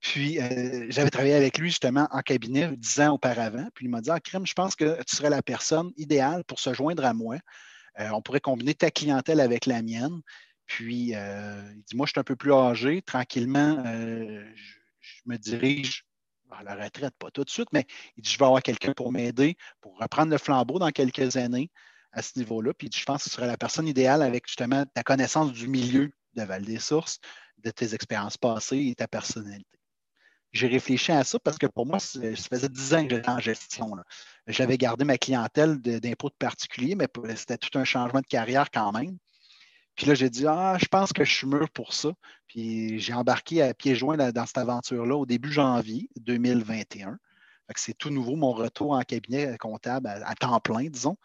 Puis, 0.00 0.38
euh, 0.38 0.86
j'avais 0.90 1.08
travaillé 1.08 1.34
avec 1.34 1.58
lui 1.58 1.70
justement 1.70 2.06
en 2.10 2.20
cabinet 2.20 2.70
dix 2.76 3.00
ans 3.00 3.14
auparavant. 3.14 3.66
Puis, 3.74 3.86
il 3.86 3.88
m'a 3.88 4.02
dit 4.02 4.10
Ah, 4.10 4.20
Crème, 4.20 4.46
je 4.46 4.52
pense 4.52 4.76
que 4.76 5.02
tu 5.04 5.16
serais 5.16 5.30
la 5.30 5.42
personne 5.42 5.90
idéale 5.96 6.44
pour 6.44 6.60
se 6.60 6.74
joindre 6.74 7.04
à 7.06 7.14
moi. 7.14 7.38
Euh, 7.98 8.10
on 8.10 8.20
pourrait 8.20 8.40
combiner 8.40 8.74
ta 8.74 8.90
clientèle 8.90 9.40
avec 9.40 9.64
la 9.64 9.82
mienne. 9.82 10.20
Puis, 10.66 11.12
il 11.12 11.82
dit, 11.86 11.96
moi, 11.96 12.04
je 12.04 12.10
suis 12.10 12.20
un 12.20 12.24
peu 12.24 12.36
plus 12.36 12.52
âgé. 12.52 13.00
Tranquillement, 13.00 13.82
euh, 13.86 14.44
je, 15.00 15.22
me 15.24 15.38
dirige 15.38 16.04
à 16.50 16.62
la 16.62 16.76
retraite, 16.76 17.14
pas 17.18 17.30
tout 17.30 17.42
de 17.42 17.50
suite, 17.50 17.68
mais 17.72 17.86
il 18.18 18.22
dit, 18.22 18.30
je 18.30 18.38
vais 18.38 18.44
avoir 18.44 18.62
quelqu'un 18.62 18.92
pour 18.92 19.12
m'aider, 19.12 19.56
pour 19.80 19.98
reprendre 19.98 20.30
le 20.30 20.36
flambeau 20.36 20.78
dans 20.78 20.90
quelques 20.90 21.38
années 21.38 21.70
à 22.12 22.22
ce 22.22 22.38
niveau-là. 22.38 22.72
Puis, 22.74 22.90
je 22.94 23.04
pense 23.04 23.24
que 23.24 23.30
ce 23.30 23.36
serait 23.36 23.46
la 23.46 23.56
personne 23.56 23.88
idéale 23.88 24.22
avec 24.22 24.46
justement 24.46 24.84
ta 24.94 25.02
connaissance 25.02 25.52
du 25.52 25.68
milieu 25.68 26.10
de 26.34 26.42
Val-des-Sources, 26.42 27.18
de 27.58 27.70
tes 27.70 27.94
expériences 27.94 28.36
passées 28.36 28.86
et 28.88 28.94
ta 28.94 29.08
personnalité 29.08 29.78
j'ai 30.52 30.66
réfléchi 30.66 31.12
à 31.12 31.24
ça 31.24 31.38
parce 31.38 31.58
que 31.58 31.66
pour 31.66 31.86
moi, 31.86 31.98
ça 31.98 32.20
faisait 32.20 32.68
10 32.68 32.94
ans 32.94 33.06
que 33.06 33.14
j'étais 33.14 33.28
en 33.28 33.38
gestion. 33.38 33.96
J'avais 34.46 34.78
gardé 34.78 35.04
ma 35.04 35.18
clientèle 35.18 35.78
d'impôts 35.78 36.30
de, 36.30 36.34
particuliers, 36.34 36.94
mais 36.94 37.06
c'était 37.36 37.58
tout 37.58 37.76
un 37.78 37.84
changement 37.84 38.20
de 38.20 38.26
carrière 38.26 38.70
quand 38.70 38.92
même. 38.92 39.18
Puis 39.94 40.06
là, 40.06 40.14
j'ai 40.14 40.30
dit, 40.30 40.46
ah, 40.46 40.76
je 40.80 40.86
pense 40.86 41.12
que 41.12 41.24
je 41.24 41.32
suis 41.32 41.46
mûr 41.46 41.68
pour 41.70 41.92
ça. 41.92 42.10
Puis 42.46 42.98
j'ai 43.00 43.12
embarqué 43.12 43.62
à 43.62 43.74
pieds 43.74 43.96
joints 43.96 44.16
dans 44.16 44.46
cette 44.46 44.58
aventure-là 44.58 45.16
au 45.16 45.26
début 45.26 45.52
janvier 45.52 46.08
2021. 46.16 47.18
C'est 47.76 47.98
tout 47.98 48.10
nouveau, 48.10 48.34
mon 48.36 48.52
retour 48.52 48.92
en 48.92 49.02
cabinet 49.02 49.58
comptable 49.58 50.08
à, 50.08 50.34
temps 50.34 50.58
plein, 50.60 50.84
disons. 50.88 51.18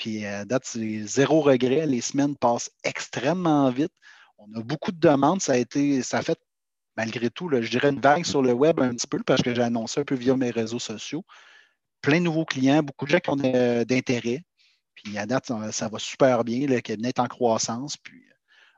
Puis 0.00 0.24
à 0.24 0.46
date, 0.46 0.62
c'est 0.64 1.02
zéro 1.02 1.42
regret. 1.42 1.84
Les 1.84 2.00
semaines 2.00 2.34
passent 2.34 2.70
extrêmement 2.84 3.70
vite. 3.70 3.92
On 4.38 4.46
a 4.58 4.62
beaucoup 4.62 4.92
de 4.92 4.98
demandes. 4.98 5.42
Ça 5.42 5.52
a 5.52 5.56
été, 5.56 6.02
ça 6.02 6.22
fait 6.22 6.38
malgré 6.96 7.28
tout, 7.28 7.50
je 7.52 7.68
dirais 7.68 7.90
une 7.90 8.00
vague 8.00 8.24
sur 8.24 8.40
le 8.40 8.54
web 8.54 8.80
un 8.80 8.94
petit 8.94 9.06
peu 9.06 9.18
parce 9.22 9.42
que 9.42 9.54
j'ai 9.54 9.60
annoncé 9.60 10.00
un 10.00 10.04
peu 10.04 10.14
via 10.14 10.34
mes 10.38 10.50
réseaux 10.50 10.78
sociaux. 10.78 11.22
Plein 12.00 12.18
de 12.18 12.24
nouveaux 12.24 12.46
clients, 12.46 12.82
beaucoup 12.82 13.04
de 13.04 13.10
gens 13.10 13.20
qui 13.20 13.28
ont 13.28 13.36
d'intérêt. 13.36 14.42
Puis 14.94 15.18
à 15.18 15.26
date, 15.26 15.52
ça, 15.70 15.88
va 15.88 15.98
super 15.98 16.44
bien. 16.44 16.66
Le 16.66 16.80
cabinet 16.80 17.10
est 17.10 17.20
en 17.20 17.26
croissance. 17.26 17.98
Puis 17.98 18.24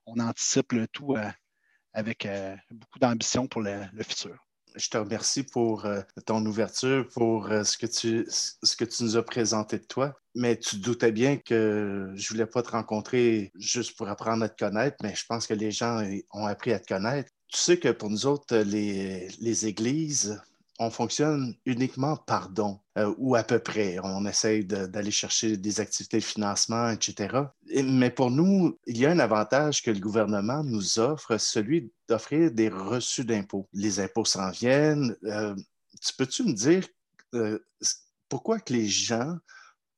on 0.06 0.18
anticipe 0.18 0.72
le 0.72 0.88
tout 0.88 1.14
euh, 1.14 1.30
avec 1.92 2.26
euh, 2.26 2.56
beaucoup 2.72 2.98
d'ambition 2.98 3.46
pour 3.46 3.62
le, 3.62 3.86
futur. 4.02 4.36
Je 4.76 4.88
te 4.88 4.96
remercie 4.96 5.42
pour 5.42 5.84
euh, 5.84 6.00
ton 6.26 6.44
ouverture, 6.46 7.06
pour 7.08 7.48
ce, 7.48 7.76
que 7.76 7.86
tu, 7.86 8.26
ce 8.28 8.76
que 8.76 8.84
tu 8.84 9.04
nous 9.04 9.16
as 9.16 9.24
présenté 9.24 9.78
de 9.78 9.84
toi. 9.84 10.14
Mais 10.34 10.56
tu 10.58 10.76
doutais 10.76 11.12
bien 11.12 11.36
que 11.36 12.10
je 12.14 12.28
voulais 12.30 12.46
pas 12.46 12.62
te 12.62 12.70
rencontrer 12.70 13.52
juste 13.54 13.96
pour 13.96 14.08
apprendre 14.08 14.44
à 14.44 14.48
te 14.48 14.64
connaître, 14.64 14.96
mais 15.02 15.14
je 15.14 15.26
pense 15.26 15.46
que 15.46 15.54
les 15.54 15.70
gens 15.70 16.02
ont 16.32 16.46
appris 16.46 16.72
à 16.72 16.80
te 16.80 16.86
connaître 16.86 17.30
tu 17.52 17.58
sais 17.58 17.78
que 17.78 17.90
pour 17.90 18.08
nous 18.08 18.26
autres, 18.26 18.56
les, 18.56 19.66
églises, 19.66 20.42
on 20.82 20.90
fonctionne 20.90 21.54
uniquement 21.64 22.16
par 22.16 22.48
don, 22.48 22.80
euh, 22.98 23.14
ou 23.18 23.36
à 23.36 23.42
peu 23.42 23.58
près. 23.58 23.98
On 24.02 24.26
essaye 24.26 24.64
d'aller 24.64 25.10
chercher 25.10 25.56
des 25.56 25.80
activités 25.80 26.18
de 26.18 26.24
financement, 26.24 26.90
etc. 26.90 27.38
mais 27.84 28.10
pour 28.10 28.30
nous, 28.30 28.78
il 28.86 28.98
y 28.98 29.06
a 29.06 29.10
un 29.10 29.18
avantage 29.18 29.82
que 29.82 29.90
le 29.90 30.00
gouvernement 30.00 30.64
nous 30.64 30.98
offre, 30.98 31.38
celui 31.38 31.92
d'offrir 32.08 32.50
des 32.50 32.68
reçus 32.68 33.24
d'impôts. 33.24 33.68
Les 33.72 34.00
impôts 34.00 34.24
s'en 34.24 34.50
viennent. 34.50 35.16
Euh, 35.24 35.54
tu 36.00 36.12
peux-tu 36.18 36.44
me 36.44 36.52
dire 36.52 36.86
euh, 37.34 37.58
pourquoi 38.28 38.58
que 38.58 38.72
les 38.72 38.86
gens 38.86 39.36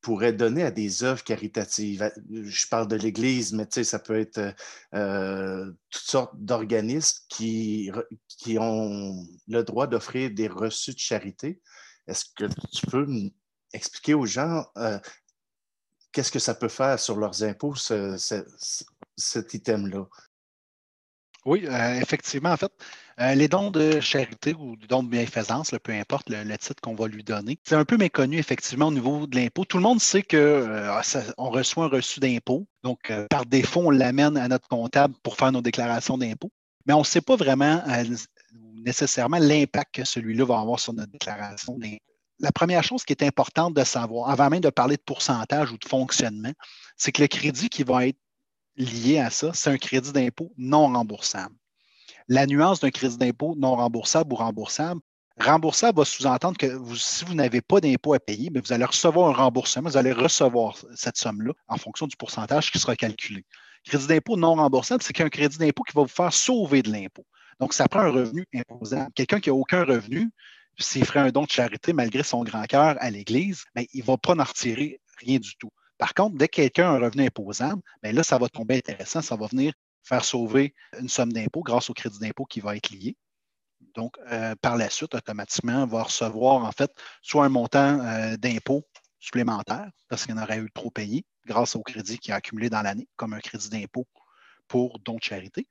pourrait 0.04 0.34
donner 0.34 0.62
à 0.62 0.70
des 0.70 1.02
œuvres 1.02 1.24
caritatives. 1.24 2.12
Je 2.30 2.68
parle 2.68 2.86
de 2.88 2.94
l'Église, 2.94 3.54
mais 3.54 3.66
ça 3.70 3.98
peut 3.98 4.20
être 4.20 4.54
euh, 4.94 5.72
toutes 5.88 6.02
sortes 6.02 6.34
d'organismes 6.36 7.24
qui, 7.30 7.90
qui 8.28 8.58
ont 8.58 9.26
le 9.48 9.62
droit 9.62 9.86
d'offrir 9.86 10.30
des 10.30 10.46
reçus 10.46 10.92
de 10.92 10.98
charité. 10.98 11.62
Est-ce 12.06 12.26
que 12.36 12.44
tu 12.70 12.86
peux 12.86 13.08
expliquer 13.72 14.12
aux 14.12 14.26
gens 14.26 14.66
euh, 14.76 14.98
qu'est-ce 16.12 16.30
que 16.30 16.38
ça 16.38 16.54
peut 16.54 16.68
faire 16.68 17.00
sur 17.00 17.16
leurs 17.16 17.42
impôts, 17.42 17.74
cet 17.74 19.54
item-là? 19.54 20.06
Oui, 21.46 21.66
euh, 21.66 21.94
effectivement, 21.94 22.52
en 22.52 22.58
fait, 22.58 22.72
euh, 23.20 23.34
les 23.34 23.48
dons 23.48 23.70
de 23.70 24.00
charité 24.00 24.54
ou 24.54 24.76
dons 24.88 25.02
de 25.02 25.08
bienfaisance, 25.08 25.74
peu 25.82 25.92
importe 25.92 26.30
le, 26.30 26.56
titre 26.56 26.80
qu'on 26.82 26.94
va 26.94 27.06
lui 27.06 27.22
donner, 27.22 27.58
c'est 27.64 27.76
un 27.76 27.84
peu 27.84 27.96
méconnu, 27.96 28.38
effectivement, 28.38 28.88
au 28.88 28.92
niveau 28.92 29.26
de 29.26 29.36
l'impôt. 29.36 29.64
Tout 29.64 29.76
le 29.76 29.82
monde 29.82 30.00
sait 30.00 30.22
qu'on 30.22 30.36
euh, 30.36 31.00
reçoit 31.38 31.84
un 31.84 31.88
reçu 31.88 32.20
d'impôt. 32.20 32.66
Donc, 32.82 33.12
par 33.30 33.46
défaut, 33.46 33.82
on 33.86 33.90
l'amène 33.90 34.36
à 34.36 34.48
notre 34.48 34.68
comptable 34.68 35.14
pour 35.22 35.36
faire 35.36 35.52
nos 35.52 35.62
déclarations 35.62 36.18
d'impôt. 36.18 36.50
Mais 36.86 36.92
on 36.92 37.00
ne 37.00 37.04
sait 37.04 37.22
pas 37.22 37.36
vraiment 37.36 37.82
nécessairement 38.84 39.38
l'impact 39.38 39.94
que 39.94 40.04
celui-là 40.04 40.44
va 40.44 40.60
avoir 40.60 40.78
sur 40.78 40.92
notre 40.92 41.12
déclaration 41.12 41.78
d'impôt. 41.78 42.14
La 42.40 42.52
première 42.52 42.82
chose 42.82 43.04
qui 43.04 43.12
est 43.12 43.22
importante 43.22 43.74
de 43.74 43.84
savoir, 43.84 44.28
avant 44.28 44.50
même 44.50 44.60
de 44.60 44.70
parler 44.70 44.96
de 44.96 45.02
pourcentage 45.02 45.70
ou 45.70 45.78
de 45.78 45.88
fonctionnement, 45.88 46.52
c'est 46.96 47.12
que 47.12 47.22
le 47.22 47.28
crédit 47.28 47.68
qui 47.68 47.84
va 47.84 48.08
être 48.08 48.18
lié 48.76 49.18
à 49.18 49.30
ça, 49.30 49.52
c'est 49.54 49.70
un 49.70 49.78
crédit 49.78 50.12
d'impôt 50.12 50.52
non 50.56 50.88
remboursable. 50.88 51.54
La 52.28 52.46
nuance 52.46 52.80
d'un 52.80 52.90
crédit 52.90 53.18
d'impôt 53.18 53.54
non 53.58 53.76
remboursable 53.76 54.32
ou 54.32 54.36
remboursable, 54.36 55.00
remboursable 55.38 55.98
va 55.98 56.04
sous-entendre 56.06 56.56
que 56.56 56.66
si 56.96 57.24
vous 57.26 57.34
n'avez 57.34 57.60
pas 57.60 57.80
d'impôt 57.80 58.14
à 58.14 58.18
payer, 58.18 58.48
mais 58.50 58.60
vous 58.60 58.72
allez 58.72 58.84
recevoir 58.84 59.28
un 59.28 59.34
remboursement, 59.34 59.90
vous 59.90 59.96
allez 59.98 60.12
recevoir 60.12 60.76
cette 60.94 61.18
somme-là 61.18 61.52
en 61.68 61.76
fonction 61.76 62.06
du 62.06 62.16
pourcentage 62.16 62.72
qui 62.72 62.78
sera 62.78 62.96
calculé. 62.96 63.44
Crédit 63.84 64.06
d'impôt 64.06 64.38
non 64.38 64.54
remboursable, 64.54 65.02
c'est 65.02 65.12
qu'un 65.12 65.28
crédit 65.28 65.58
d'impôt 65.58 65.82
qui 65.82 65.94
va 65.94 66.02
vous 66.02 66.08
faire 66.08 66.32
sauver 66.32 66.82
de 66.82 66.90
l'impôt. 66.90 67.26
Donc, 67.60 67.74
ça 67.74 67.88
prend 67.88 68.00
un 68.00 68.10
revenu 68.10 68.46
imposable. 68.54 69.12
Quelqu'un 69.14 69.40
qui 69.40 69.50
n'a 69.50 69.54
aucun 69.54 69.84
revenu, 69.84 70.30
s'il 70.78 71.04
ferait 71.04 71.20
un 71.20 71.30
don 71.30 71.42
de 71.44 71.50
charité 71.50 71.92
malgré 71.92 72.22
son 72.22 72.42
grand 72.42 72.64
cœur 72.64 72.96
à 72.98 73.10
l'Église, 73.10 73.64
mais 73.74 73.82
ben, 73.82 73.88
il 73.92 74.00
ne 74.00 74.06
va 74.06 74.16
pas 74.16 74.34
en 74.34 74.42
retirer 74.42 75.00
rien 75.18 75.38
du 75.38 75.54
tout. 75.56 75.70
Par 75.98 76.14
contre, 76.14 76.36
dès 76.36 76.48
que 76.48 76.56
quelqu'un 76.56 76.90
a 76.90 76.96
un 76.96 76.98
revenu 76.98 77.26
imposable, 77.26 77.80
bien 78.02 78.12
là, 78.12 78.22
ça 78.22 78.38
va 78.38 78.48
tomber 78.48 78.76
intéressant. 78.76 79.20
Ça 79.20 79.36
va 79.36 79.46
venir 79.46 79.74
faire 80.04 80.24
sauver 80.24 80.74
une 81.00 81.08
somme 81.08 81.32
d'impôt 81.32 81.62
grâce 81.62 81.90
au 81.90 81.94
crédit 81.94 82.18
d'impôt 82.18 82.44
qui 82.44 82.60
va 82.60 82.76
être 82.76 82.90
lié. 82.90 83.16
Donc, 83.94 84.16
euh, 84.30 84.54
par 84.60 84.76
la 84.76 84.90
suite, 84.90 85.14
automatiquement, 85.14 85.86
va 85.86 86.04
recevoir 86.04 86.64
en 86.64 86.72
fait 86.72 86.90
soit 87.22 87.44
un 87.44 87.48
montant 87.48 88.00
euh, 88.00 88.36
d'impôt 88.36 88.84
supplémentaire 89.18 89.90
parce 90.08 90.26
qu'il 90.26 90.34
en 90.34 90.42
aurait 90.42 90.58
eu 90.58 90.70
trop 90.72 90.90
payé 90.90 91.24
grâce 91.46 91.76
au 91.76 91.82
crédit 91.82 92.18
qui 92.18 92.32
a 92.32 92.36
accumulé 92.36 92.70
dans 92.70 92.82
l'année, 92.82 93.08
comme 93.16 93.32
un 93.32 93.40
crédit 93.40 93.68
d'impôt 93.68 94.06
pour 94.68 94.98
don 95.00 95.16
de 95.16 95.22
charité, 95.22 95.66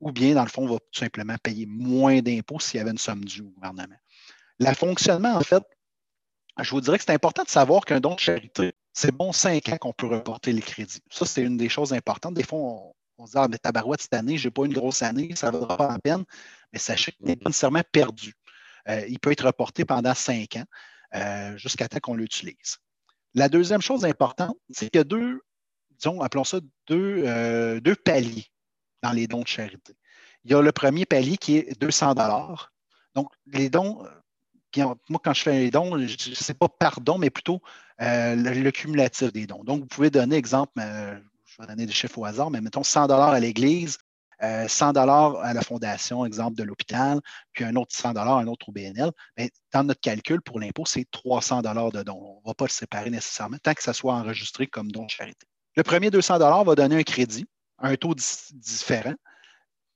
ou 0.00 0.10
bien, 0.10 0.34
dans 0.34 0.42
le 0.42 0.48
fond, 0.48 0.64
on 0.64 0.72
va 0.74 0.78
tout 0.78 0.98
simplement 0.98 1.36
payer 1.42 1.66
moins 1.66 2.20
d'impôts 2.20 2.58
s'il 2.58 2.78
y 2.78 2.80
avait 2.80 2.90
une 2.90 2.98
somme 2.98 3.24
due 3.24 3.42
au 3.42 3.50
gouvernement. 3.50 3.96
Le 4.58 4.74
fonctionnement, 4.74 5.34
en 5.36 5.42
fait, 5.42 5.62
je 6.60 6.70
vous 6.70 6.80
dirais 6.80 6.98
que 6.98 7.04
c'est 7.04 7.12
important 7.12 7.44
de 7.44 7.48
savoir 7.48 7.84
qu'un 7.84 8.00
don 8.00 8.14
de 8.14 8.20
charité, 8.20 8.74
c'est 8.92 9.12
bon 9.12 9.32
cinq 9.32 9.68
ans 9.68 9.76
qu'on 9.78 9.92
peut 9.92 10.08
reporter 10.08 10.52
les 10.52 10.60
crédits. 10.60 11.00
Ça, 11.10 11.24
c'est 11.24 11.42
une 11.42 11.56
des 11.56 11.68
choses 11.68 11.92
importantes. 11.92 12.34
Des 12.34 12.42
fois, 12.42 12.58
on, 12.58 12.92
se 13.26 13.32
dit, 13.32 13.38
ah, 13.38 13.48
mais 13.48 13.58
tabarouette, 13.58 14.02
cette 14.02 14.14
année, 14.14 14.36
je 14.36 14.48
n'ai 14.48 14.50
pas 14.50 14.64
une 14.64 14.72
grosse 14.72 15.02
année, 15.02 15.34
ça 15.36 15.50
ne 15.50 15.58
vaudra 15.58 15.76
pas 15.76 15.88
la 15.88 15.98
peine. 15.98 16.24
Mais 16.72 16.78
sachez 16.78 17.12
qu'il 17.12 17.26
n'est 17.26 17.36
pas 17.36 17.48
nécessairement 17.48 17.82
perdu. 17.92 18.34
Euh, 18.88 19.04
il 19.08 19.18
peut 19.18 19.32
être 19.32 19.46
reporté 19.46 19.84
pendant 19.84 20.14
cinq 20.14 20.56
ans 20.56 20.64
euh, 21.14 21.56
jusqu'à 21.56 21.88
temps 21.88 22.00
qu'on 22.00 22.16
l'utilise. 22.16 22.78
La 23.34 23.48
deuxième 23.48 23.80
chose 23.80 24.04
importante, 24.04 24.56
c'est 24.70 24.90
qu'il 24.90 24.98
y 24.98 25.00
a 25.00 25.04
deux, 25.04 25.40
disons, 25.98 26.20
appelons 26.20 26.44
ça 26.44 26.58
deux, 26.88 27.22
euh, 27.26 27.80
deux 27.80 27.94
paliers 27.94 28.46
dans 29.02 29.12
les 29.12 29.26
dons 29.26 29.42
de 29.42 29.48
charité. 29.48 29.94
Il 30.44 30.50
y 30.50 30.54
a 30.54 30.60
le 30.62 30.72
premier 30.72 31.06
palier 31.06 31.36
qui 31.36 31.58
est 31.58 31.80
200 31.80 32.14
Donc, 33.14 33.30
les 33.46 33.70
dons, 33.70 34.04
moi, 35.08 35.20
quand 35.22 35.34
je 35.34 35.42
fais 35.42 35.58
les 35.60 35.70
dons, 35.70 35.96
ce 36.08 36.52
n'est 36.52 36.58
pas 36.58 36.68
par 36.68 37.00
don, 37.00 37.18
mais 37.18 37.30
plutôt 37.30 37.62
le, 37.98 38.70
cumulatif 38.70 39.32
des 39.32 39.46
dons. 39.46 39.62
Donc, 39.62 39.82
vous 39.82 39.86
pouvez 39.86 40.10
donner, 40.10 40.34
exemple, 40.36 40.72
je 41.52 41.60
vais 41.60 41.68
donner 41.68 41.86
des 41.86 41.92
chiffres 41.92 42.18
au 42.18 42.24
hasard, 42.24 42.50
mais 42.50 42.60
mettons 42.60 42.82
100 42.82 43.10
à 43.10 43.40
l'Église, 43.40 43.98
100 44.40 44.88
euh, 44.88 44.92
dollars 44.92 45.36
à 45.36 45.52
la 45.52 45.60
fondation, 45.60 46.24
exemple 46.24 46.56
de 46.56 46.62
l'hôpital, 46.62 47.20
puis 47.52 47.64
un 47.64 47.76
autre 47.76 47.94
100 47.94 48.14
dollars, 48.14 48.38
un 48.38 48.46
autre 48.46 48.70
au 48.70 48.72
BNL, 48.72 49.12
dans 49.72 49.84
notre 49.84 50.00
calcul 50.00 50.40
pour 50.40 50.58
l'impôt, 50.58 50.84
c'est 50.86 51.08
300 51.10 51.62
dollars 51.62 51.92
de 51.92 52.02
don. 52.02 52.14
On 52.14 52.40
ne 52.40 52.50
va 52.50 52.54
pas 52.54 52.64
le 52.64 52.70
séparer 52.70 53.10
nécessairement 53.10 53.58
tant 53.62 53.74
que 53.74 53.82
ça 53.82 53.92
soit 53.92 54.14
enregistré 54.14 54.66
comme 54.66 54.90
don 54.90 55.04
de 55.04 55.10
charité. 55.10 55.46
Le 55.76 55.82
premier 55.82 56.10
200 56.10 56.38
dollars 56.38 56.64
va 56.64 56.74
donner 56.74 56.96
un 56.96 57.02
crédit, 57.02 57.46
un 57.78 57.94
taux 57.96 58.14
différent. 58.14 59.14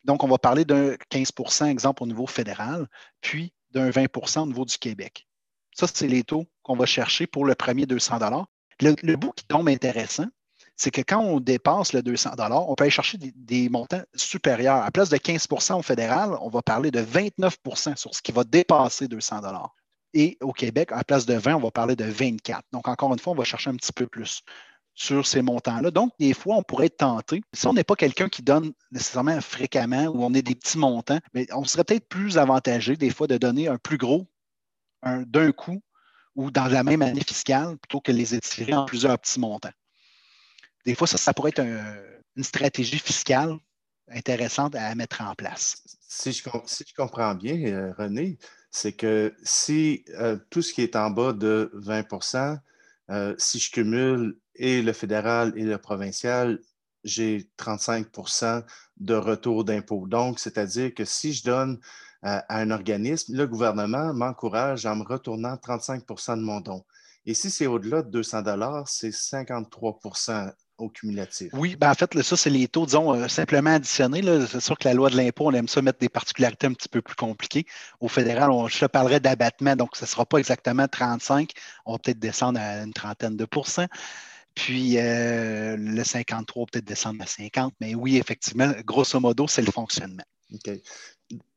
Donc, 0.04 0.22
on 0.22 0.28
va 0.28 0.38
parler 0.38 0.64
d'un 0.64 0.92
15% 1.10 1.66
exemple 1.66 2.02
au 2.02 2.06
niveau 2.06 2.26
fédéral, 2.26 2.86
puis 3.20 3.52
d'un 3.70 3.90
20% 3.90 4.42
au 4.42 4.46
niveau 4.46 4.64
du 4.64 4.78
Québec. 4.78 5.26
Ça, 5.74 5.86
c'est 5.92 6.06
les 6.06 6.22
taux 6.22 6.46
qu'on 6.62 6.76
va 6.76 6.86
chercher 6.86 7.26
pour 7.26 7.44
le 7.44 7.54
premier 7.54 7.86
200 7.86 8.18
le, 8.80 8.94
le 9.02 9.16
bout 9.16 9.32
qui 9.32 9.44
tombe 9.46 9.68
intéressant, 9.68 10.26
c'est 10.76 10.90
que 10.90 11.00
quand 11.00 11.20
on 11.20 11.40
dépasse 11.40 11.94
le 11.94 12.02
200 12.02 12.30
on 12.50 12.74
peut 12.74 12.84
aller 12.84 12.90
chercher 12.90 13.18
des, 13.18 13.68
montants 13.68 14.02
supérieurs. 14.14 14.76
À 14.76 14.90
place 14.90 15.08
de 15.08 15.16
15 15.16 15.48
au 15.70 15.82
fédéral, 15.82 16.36
on 16.42 16.50
va 16.50 16.62
parler 16.62 16.90
de 16.90 17.00
29% 17.00 17.96
sur 17.96 18.14
ce 18.14 18.20
qui 18.20 18.30
va 18.32 18.44
dépasser 18.44 19.08
200 19.08 19.40
Et 20.12 20.36
au 20.42 20.52
Québec, 20.52 20.90
à 20.92 21.02
place 21.02 21.24
de 21.24 21.34
20, 21.34 21.56
on 21.56 21.60
va 21.60 21.70
parler 21.70 21.96
de 21.96 22.04
24. 22.04 22.62
Donc, 22.72 22.88
encore 22.88 23.12
une 23.12 23.18
fois, 23.18 23.32
on 23.32 23.36
va 23.36 23.44
chercher 23.44 23.70
un 23.70 23.76
petit 23.76 23.92
peu 23.92 24.06
plus 24.06 24.42
sur 24.94 25.26
ces 25.26 25.42
montants-là. 25.42 25.90
Donc, 25.90 26.12
des 26.18 26.34
fois, 26.34 26.56
on 26.56 26.62
pourrait 26.62 26.86
être 26.86 26.98
tenté. 26.98 27.42
Si 27.54 27.66
on 27.66 27.72
n'est 27.72 27.84
pas 27.84 27.96
quelqu'un 27.96 28.28
qui 28.28 28.42
donne 28.42 28.72
nécessairement 28.92 29.40
fréquemment 29.40 30.06
ou 30.06 30.24
on 30.24 30.34
est 30.34 30.42
des 30.42 30.54
petits 30.54 30.78
montants, 30.78 31.20
mais 31.32 31.46
on 31.52 31.64
serait 31.64 31.84
peut-être 31.84 32.08
plus 32.08 32.36
avantagé 32.38 32.96
des 32.96 33.10
fois 33.10 33.26
de 33.26 33.38
donner 33.38 33.68
un 33.68 33.78
plus 33.78 33.98
gros 33.98 34.26
d'un 35.04 35.52
coup 35.52 35.80
ou 36.34 36.50
dans 36.50 36.66
la 36.66 36.82
même 36.82 37.02
année 37.02 37.22
fiscale 37.26 37.78
plutôt 37.78 38.00
que 38.00 38.12
les 38.12 38.34
étirer 38.34 38.74
en 38.74 38.84
plusieurs 38.84 39.18
petits 39.18 39.40
montants 39.40 39.70
des 40.86 40.94
fois, 40.94 41.06
ça, 41.06 41.34
pourrait 41.34 41.50
être 41.50 41.66
une 42.36 42.44
stratégie 42.44 42.98
fiscale 42.98 43.58
intéressante 44.08 44.76
à 44.76 44.94
mettre 44.94 45.20
en 45.20 45.34
place. 45.34 45.82
Si 46.08 46.32
je, 46.32 46.42
comprends 46.96 47.34
bien, 47.34 47.56
euh, 47.66 47.92
René, 47.98 48.38
c'est 48.70 48.92
que 48.92 49.34
si 49.42 50.04
euh, 50.10 50.38
tout 50.48 50.62
ce 50.62 50.72
qui 50.72 50.82
est 50.82 50.94
en 50.94 51.10
bas 51.10 51.32
de 51.32 51.72
20% 51.74 52.58
euh, 53.10 53.34
si 53.38 53.58
je 53.58 53.70
cumule 53.70 54.38
et 54.54 54.80
le 54.80 54.92
fédéral 54.92 55.52
et 55.56 55.64
le 55.64 55.78
provincial, 55.78 56.60
j'ai 57.04 57.50
35% 57.58 58.64
de 58.96 59.14
retour 59.14 59.64
d'impôt. 59.64 60.06
Donc, 60.06 60.38
c'est-à-dire 60.38 60.94
que 60.94 61.04
si 61.04 61.32
je 61.32 61.44
donne 61.44 61.80
à 62.22 62.58
un 62.58 62.70
organisme, 62.70 63.36
le 63.36 63.46
gouvernement 63.46 64.12
m'encourage 64.14 64.86
en 64.86 64.96
me 64.96 65.04
retournant 65.04 65.54
35% 65.54 66.36
de 66.36 66.42
mon 66.42 66.60
don. 66.60 66.84
Et 67.26 67.34
si 67.34 67.50
c'est 67.50 67.66
au-delà 67.66 68.02
de 68.02 68.10
200 68.10 68.84
c'est 68.86 69.12
53 69.12 69.98
au 70.78 70.88
cumulatif. 70.88 71.50
Oui, 71.52 71.76
ben 71.76 71.90
en 71.90 71.94
fait, 71.94 72.20
ça, 72.22 72.36
c'est 72.36 72.50
les 72.50 72.68
taux, 72.68 72.86
disons, 72.86 73.14
euh, 73.14 73.28
simplement 73.28 73.70
additionnés. 73.70 74.22
C'est 74.46 74.60
sûr 74.60 74.78
que 74.78 74.86
la 74.88 74.94
loi 74.94 75.10
de 75.10 75.16
l'impôt, 75.16 75.46
on 75.46 75.52
aime 75.52 75.68
ça 75.68 75.82
mettre 75.82 75.98
des 75.98 76.08
particularités 76.08 76.66
un 76.66 76.72
petit 76.72 76.88
peu 76.88 77.02
plus 77.02 77.14
compliquées. 77.14 77.66
Au 78.00 78.08
fédéral, 78.08 78.50
on, 78.50 78.68
je 78.68 78.78
te 78.78 78.86
parlerai 78.86 79.20
d'abattement, 79.20 79.76
donc 79.76 79.96
ce 79.96 80.04
ne 80.04 80.08
sera 80.08 80.26
pas 80.26 80.38
exactement 80.38 80.86
35. 80.86 81.52
On 81.86 81.92
va 81.92 81.98
peut-être 81.98 82.18
descendre 82.18 82.60
à 82.60 82.82
une 82.82 82.92
trentaine 82.92 83.36
de 83.36 83.44
pourcents. 83.44 83.88
Puis 84.54 84.98
euh, 84.98 85.76
le 85.76 86.02
53 86.02 86.66
peut-être 86.72 86.84
descendre 86.84 87.22
à 87.22 87.26
50. 87.26 87.74
Mais 87.80 87.94
oui, 87.94 88.16
effectivement, 88.16 88.72
grosso 88.84 89.20
modo, 89.20 89.46
c'est 89.46 89.62
le 89.62 89.70
fonctionnement. 89.72 90.24
OK. 90.52 90.70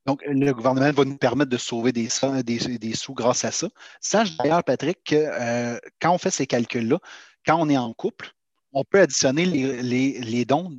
Donc, 0.06 0.24
le 0.26 0.52
gouvernement 0.54 0.92
va 0.92 1.06
nous 1.06 1.18
permettre 1.18 1.52
de 1.52 1.58
sauver 1.58 1.92
des, 1.92 2.10
des, 2.44 2.94
sous 2.96 3.14
grâce 3.14 3.46
à 3.46 3.52
ça. 3.52 3.68
Sache 4.02 4.36
d'ailleurs, 4.38 4.64
Patrick, 4.64 5.04
que 5.06 5.16
euh, 5.16 5.78
quand 6.02 6.12
on 6.12 6.18
fait 6.18 6.32
ces 6.32 6.48
calculs-là, 6.48 6.98
quand 7.46 7.58
on 7.60 7.70
est 7.70 7.78
en 7.78 7.94
couple, 7.94 8.34
on 8.74 8.84
peut 8.84 9.02
additionner 9.02 9.46
les, 9.46 10.46
dons 10.46 10.78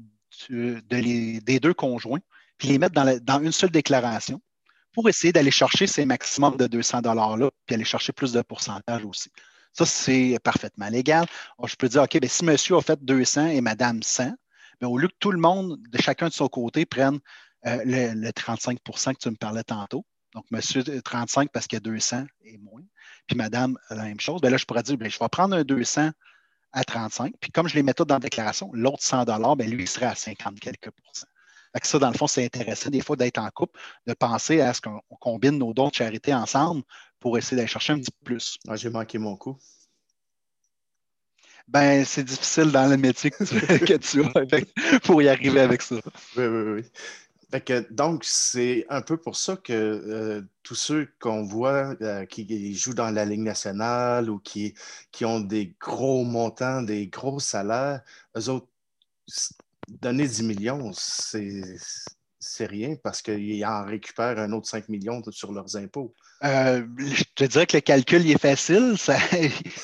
des 0.48 1.60
deux 1.60 1.74
conjoints, 1.74 2.20
puis 2.58 2.68
les 2.68 2.78
mettre 2.78 2.94
dans, 2.94 3.42
une 3.42 3.52
seule 3.52 3.70
déclaration 3.70 4.40
pour 4.92 5.08
essayer 5.08 5.32
d'aller 5.32 5.50
chercher 5.50 5.86
ces 5.86 6.04
maximums 6.04 6.56
de 6.56 6.66
200 6.66 7.00
$-là, 7.02 7.50
puis 7.66 7.74
aller 7.74 7.84
chercher 7.84 8.12
plus 8.12 8.32
de 8.32 8.42
pourcentage 8.42 9.04
aussi. 9.04 9.30
Ça, 9.72 9.86
c'est 9.86 10.38
parfaitement 10.42 10.88
légal. 10.88 11.26
je 11.64 11.76
peux 11.76 11.88
dire, 11.88 12.02
OK, 12.02 12.18
bien, 12.18 12.28
si 12.28 12.44
monsieur 12.44 12.76
a 12.76 12.82
fait 12.82 13.02
200 13.04 13.48
et 13.48 13.60
madame 13.60 14.02
100, 14.02 14.32
bien, 14.80 14.88
au 14.88 14.98
lieu 14.98 15.06
que 15.06 15.14
tout 15.20 15.30
le 15.30 15.38
monde, 15.38 15.78
de 15.88 15.98
chacun 15.98 16.28
de 16.28 16.32
son 16.32 16.48
côté, 16.48 16.86
prenne 16.86 17.20
euh, 17.66 17.82
le, 17.84 18.30
35% 18.30 19.14
que 19.14 19.18
tu 19.18 19.30
me 19.30 19.36
parlais 19.36 19.62
tantôt, 19.62 20.04
donc 20.34 20.44
monsieur 20.50 20.82
35 20.82 21.50
parce 21.52 21.66
qu'il 21.66 21.76
y 21.76 21.78
a 21.78 21.80
200 21.80 22.24
et 22.44 22.58
moins, 22.58 22.82
puis 23.26 23.36
madame 23.36 23.76
la 23.90 24.04
même 24.04 24.20
chose, 24.20 24.40
bien 24.40 24.50
là, 24.50 24.56
je 24.56 24.64
pourrais 24.64 24.82
dire, 24.82 24.96
je 24.98 25.18
vais 25.18 25.28
prendre 25.28 25.54
un 25.54 25.62
200 25.62 26.10
à 26.72 26.84
35. 26.84 27.34
Puis 27.40 27.50
comme 27.50 27.68
je 27.68 27.74
les 27.74 27.82
mets 27.82 27.94
tous 27.94 28.04
dans 28.04 28.16
la 28.16 28.20
déclaration, 28.20 28.70
l'autre 28.72 29.02
100 29.02 29.24
ben, 29.56 29.70
lui, 29.70 29.84
il 29.84 29.88
serait 29.88 30.06
à 30.06 30.14
50 30.14 30.60
quelques 30.60 30.90
pourcents. 30.90 31.26
ça, 31.82 31.98
dans 31.98 32.10
le 32.10 32.16
fond, 32.16 32.26
c'est 32.26 32.44
intéressant 32.44 32.90
des 32.90 33.00
fois 33.00 33.16
d'être 33.16 33.38
en 33.38 33.48
couple, 33.50 33.78
de 34.06 34.12
penser 34.14 34.60
à 34.60 34.74
ce 34.74 34.80
qu'on 34.80 35.00
combine 35.20 35.58
nos 35.58 35.72
dons 35.72 35.88
de 35.88 35.94
charité 35.94 36.34
ensemble 36.34 36.82
pour 37.18 37.38
essayer 37.38 37.56
d'aller 37.56 37.68
chercher 37.68 37.94
un 37.94 37.98
petit 37.98 38.10
peu 38.10 38.24
plus. 38.24 38.58
Ah, 38.68 38.76
J'ai 38.76 38.90
manqué 38.90 39.18
mon 39.18 39.36
coup. 39.36 39.56
Ben, 41.68 42.04
c'est 42.04 42.24
difficile 42.24 42.72
dans 42.72 42.90
le 42.90 42.96
métier 42.96 43.30
que 43.30 43.96
tu, 43.96 44.24
as 44.94 44.98
pour 45.00 45.22
y 45.22 45.28
arriver 45.28 45.60
avec 45.60 45.82
ça. 45.82 45.96
Oui, 46.36 46.44
oui, 46.46 46.62
oui 46.72 46.84
donc, 47.90 48.24
c'est 48.24 48.86
un 48.88 49.02
peu 49.02 49.16
pour 49.16 49.36
ça 49.36 49.56
que 49.56 49.72
euh, 49.72 50.42
tous 50.62 50.74
ceux 50.74 51.08
qu'on 51.18 51.42
voit 51.42 51.94
euh, 52.00 52.24
qui 52.26 52.74
jouent 52.74 52.94
dans 52.94 53.10
la 53.10 53.24
Ligue 53.24 53.40
nationale 53.40 54.30
ou 54.30 54.38
qui, 54.38 54.74
qui 55.10 55.24
ont 55.24 55.40
des 55.40 55.74
gros 55.80 56.24
montants, 56.24 56.82
des 56.82 57.08
gros 57.08 57.40
salaires, 57.40 58.02
eux 58.36 58.48
autres, 58.48 58.68
donner 59.88 60.28
10 60.28 60.42
millions, 60.44 60.92
c'est 60.92 62.66
rien 62.66 62.94
parce 63.02 63.20
qu'ils 63.22 63.64
en 63.64 63.84
récupèrent 63.84 64.38
un 64.38 64.52
autre 64.52 64.68
5 64.68 64.88
millions 64.88 65.22
sur 65.30 65.52
leurs 65.52 65.76
impôts. 65.76 66.14
Euh, 66.44 66.86
je 66.98 67.24
te 67.34 67.44
dirais 67.44 67.66
que 67.66 67.76
le 67.76 67.80
calcul 67.82 68.22
il 68.24 68.32
est 68.32 68.40
facile. 68.40 68.94
Ça... 68.96 69.16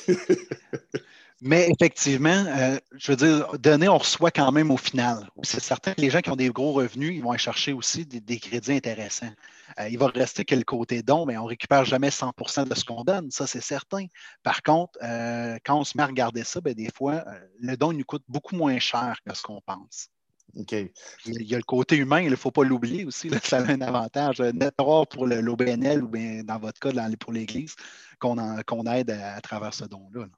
Mais 1.47 1.71
effectivement, 1.71 2.45
euh, 2.49 2.77
je 2.97 3.13
veux 3.13 3.17
dire, 3.17 3.57
donner, 3.59 3.89
on 3.89 3.99
reçoit 3.99 4.33
quand 4.33 4.51
même 4.51 4.73
au 4.73 4.77
final. 4.77 5.29
C'est 5.45 5.63
certain 5.63 5.95
que 5.95 6.01
les 6.01 6.11
gens 6.11 6.21
qui 6.21 6.31
ont 6.31 6.37
des 6.37 6.49
gros 6.49 6.73
revenus, 6.73 7.15
ils 7.15 7.23
vont 7.23 7.31
aller 7.31 7.39
chercher 7.39 7.73
aussi 7.73 8.05
des, 8.05 8.39
crédits 8.41 8.73
intéressants. 8.73 9.31
Euh, 9.79 9.89
il 9.89 9.97
va 9.97 10.09
rester 10.09 10.45
que 10.45 10.57
le 10.57 10.65
côté 10.65 11.05
don, 11.05 11.25
mais 11.25 11.37
on 11.39 11.45
ne 11.45 11.49
récupère 11.49 11.85
jamais 11.85 12.09
100% 12.09 12.69
de 12.69 12.75
ce 12.75 12.85
qu'on 12.85 13.05
donne, 13.05 13.31
ça 13.31 13.47
c'est 13.47 13.63
certain. 13.63 14.07
Par 14.43 14.61
contre, 14.63 14.99
euh, 15.05 15.57
quand 15.65 15.79
on 15.79 15.85
se 15.85 15.97
met 15.97 16.03
à 16.03 16.07
regarder 16.07 16.43
ça, 16.43 16.61
ben, 16.61 16.75
des 16.75 16.91
fois, 16.93 17.25
le 17.61 17.77
don 17.77 17.93
nous 17.93 18.05
coûte 18.05 18.25
beaucoup 18.27 18.57
moins 18.57 18.81
cher 18.81 19.17
que 19.25 19.33
ce 19.33 19.43
qu'on 19.43 19.61
pense. 19.61 20.09
OK. 20.57 20.73
Il 21.27 21.43
y 21.43 21.55
a 21.55 21.59
le 21.59 21.63
côté 21.63 21.97
humain, 21.97 22.23
il 22.23 22.31
ne 22.31 22.37
faut 22.37 22.51
pas 22.51 22.65
l'oublier 22.65 23.05
aussi. 23.05 23.31
ça 23.45 23.59
a 23.59 23.71
un 23.71 23.81
avantage 23.83 24.41
net 24.41 24.75
pour 24.77 25.27
l'OBNL 25.27 26.03
ou 26.03 26.09
bien 26.09 26.43
dans 26.43 26.59
votre 26.59 26.81
cas 26.81 26.91
pour 27.21 27.33
l'Église 27.33 27.77
qu'on 28.19 28.37
aide 28.87 29.11
à, 29.11 29.41
travers 29.41 29.75
ce 29.75 29.85
don-là. 29.85 30.23
là 30.23 30.29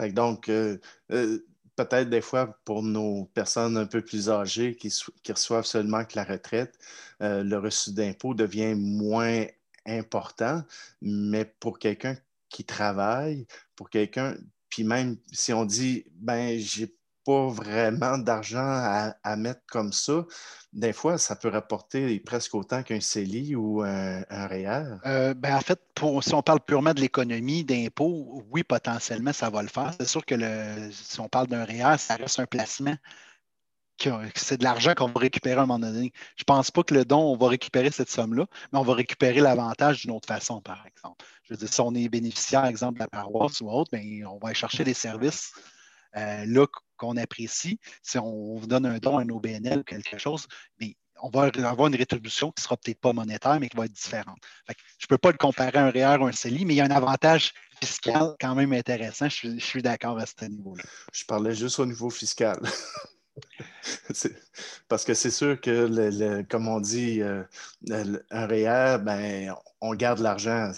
donc, 0.00 0.48
euh, 0.48 0.78
euh, 1.12 1.46
peut-être 1.76 2.08
des 2.10 2.20
fois 2.20 2.58
pour 2.64 2.82
nos 2.82 3.26
personnes 3.26 3.76
un 3.76 3.86
peu 3.86 4.02
plus 4.02 4.30
âgées 4.30 4.76
qui, 4.76 4.92
reçoivent 5.28 5.66
seulement 5.66 6.04
que 6.04 6.16
la 6.16 6.24
retraite, 6.24 6.78
euh, 7.22 7.42
le 7.42 7.58
reçu 7.58 7.92
d'impôt 7.92 8.34
devient 8.34 8.74
moins 8.74 9.46
important, 9.86 10.62
mais 11.02 11.44
pour 11.44 11.78
quelqu'un 11.78 12.16
qui 12.48 12.64
travaille, 12.64 13.46
pour 13.76 13.90
quelqu'un, 13.90 14.36
puis 14.68 14.84
même 14.84 15.16
si 15.32 15.52
on 15.52 15.64
dit, 15.64 16.04
ben, 16.12 16.58
j'ai 16.58 16.94
pas 17.24 17.48
vraiment 17.48 18.18
d'argent 18.18 19.14
à, 19.22 19.36
mettre 19.36 19.62
comme 19.66 19.92
ça, 19.92 20.24
des 20.72 20.92
fois, 20.92 21.18
ça 21.18 21.36
peut 21.36 21.48
rapporter 21.48 22.20
presque 22.20 22.54
autant 22.54 22.82
qu'un 22.82 23.00
CELI 23.00 23.54
ou 23.56 23.82
un, 23.82 24.22
un 24.28 24.46
REER. 24.46 24.98
Euh, 25.06 25.34
ben, 25.34 25.56
en 25.56 25.60
fait, 25.60 25.80
si 26.22 26.34
on 26.34 26.42
parle 26.42 26.60
purement 26.60 26.92
de 26.92 27.00
l'économie, 27.00 27.64
d'impôts, 27.64 28.44
oui, 28.50 28.62
potentiellement, 28.62 29.32
ça 29.32 29.50
va 29.50 29.62
le 29.62 29.68
faire. 29.68 29.92
C'est 29.98 30.06
sûr 30.06 30.24
que 30.24 30.36
si 30.92 31.20
on 31.20 31.28
parle 31.28 31.46
d'un 31.46 31.64
REER, 31.64 31.98
ça 31.98 32.16
reste 32.16 32.38
un 32.38 32.46
placement. 32.46 32.96
C'est 34.34 34.58
de 34.58 34.64
l'argent 34.64 34.92
qu'on 34.94 35.06
va 35.06 35.20
récupérer 35.20 35.60
à 35.60 35.62
un 35.62 35.66
moment 35.66 35.78
donné. 35.78 36.12
Je 36.36 36.42
ne 36.42 36.44
pense 36.46 36.72
pas 36.72 36.82
que 36.82 36.94
le 36.94 37.04
don, 37.04 37.20
on 37.20 37.36
va 37.36 37.48
récupérer 37.48 37.92
cette 37.92 38.10
somme-là, 38.10 38.46
mais 38.72 38.78
on 38.78 38.82
va 38.82 38.92
récupérer 38.94 39.40
l'avantage 39.40 40.02
d'une 40.02 40.10
autre 40.10 40.26
façon, 40.26 40.60
par 40.60 40.84
exemple. 40.84 41.24
Je 41.44 41.54
veux 41.54 41.58
dire, 41.58 41.72
si 41.72 41.80
on 41.80 41.94
est 41.94 42.08
bénéficiaire, 42.08 42.64
exemple, 42.66 42.94
de 42.94 43.04
la 43.04 43.08
paroisse 43.08 43.60
ou 43.60 43.70
autre, 43.70 43.90
bien, 43.96 44.26
on 44.26 44.38
va 44.38 44.48
aller 44.48 44.54
chercher 44.54 44.82
des 44.82 44.94
services 44.94 45.52
là 46.14 46.66
qu'on 46.96 47.16
apprécie. 47.16 47.78
Si 48.02 48.18
on 48.18 48.56
vous 48.56 48.66
donne 48.66 48.86
un 48.86 48.98
don 48.98 49.18
un 49.18 49.28
OBNL 49.28 49.80
ou 49.80 49.84
quelque 49.84 50.18
chose, 50.18 50.46
mais 50.80 50.96
on 51.22 51.30
va 51.30 51.50
avoir 51.68 51.88
une 51.88 51.96
rétribution 51.96 52.50
qui 52.50 52.60
ne 52.60 52.64
sera 52.64 52.76
peut-être 52.76 53.00
pas 53.00 53.12
monétaire, 53.12 53.58
mais 53.60 53.68
qui 53.68 53.76
va 53.76 53.86
être 53.86 53.92
différente. 53.92 54.38
je 54.68 54.74
ne 55.04 55.08
peux 55.08 55.18
pas 55.18 55.30
le 55.30 55.38
comparer 55.38 55.78
à 55.78 55.86
un 55.86 55.90
REER 55.90 56.18
ou 56.20 56.26
un 56.26 56.32
CELI, 56.32 56.64
mais 56.64 56.74
il 56.74 56.76
y 56.76 56.80
a 56.80 56.84
un 56.84 56.90
avantage 56.90 57.54
fiscal 57.82 58.34
quand 58.40 58.54
même 58.54 58.72
intéressant. 58.72 59.28
Je, 59.28 59.58
suis 59.58 59.82
d'accord 59.82 60.18
à 60.18 60.26
ce 60.26 60.44
niveau-là. 60.44 60.84
Je 61.12 61.24
parlais 61.24 61.54
juste 61.54 61.78
au 61.78 61.86
niveau 61.86 62.10
fiscal. 62.10 62.60
Parce 64.88 65.04
que 65.04 65.14
c'est 65.14 65.30
sûr 65.30 65.60
que, 65.60 66.42
comme 66.42 66.68
on 66.68 66.80
dit, 66.80 67.20
euh, 67.22 67.42
un 67.90 68.46
REER, 68.46 68.98
ben, 69.02 69.54
on 69.80 69.94
garde 69.94 70.20
l'argent. 70.20 70.70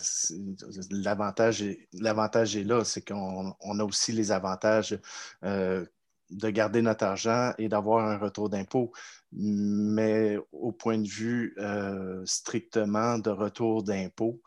L'avantage 0.91 1.63
est, 1.63 1.89
est, 1.93 2.65
là, 2.65 2.85
c'est 2.85 3.07
qu'on 3.07 3.51
a 3.53 3.85
aussi 3.85 4.13
les 4.13 4.33
avantages 4.33 4.99
euh, 5.45 5.85
de 6.31 6.51
garder 6.51 6.83
notre 6.83 7.05
argent 7.05 7.53
et 7.59 7.69
d'avoir 7.69 8.07
un 8.09 8.19
retour 8.19 8.49
d'impôt. 8.49 8.93
Mais 9.33 10.39
au 10.53 10.73
point 10.73 10.99
de 10.99 11.09
vue 11.09 11.55
euh, 11.59 12.23
strictement 12.25 13.19
de 13.19 13.31
retour 13.31 13.83
d'impôt, 13.83 14.41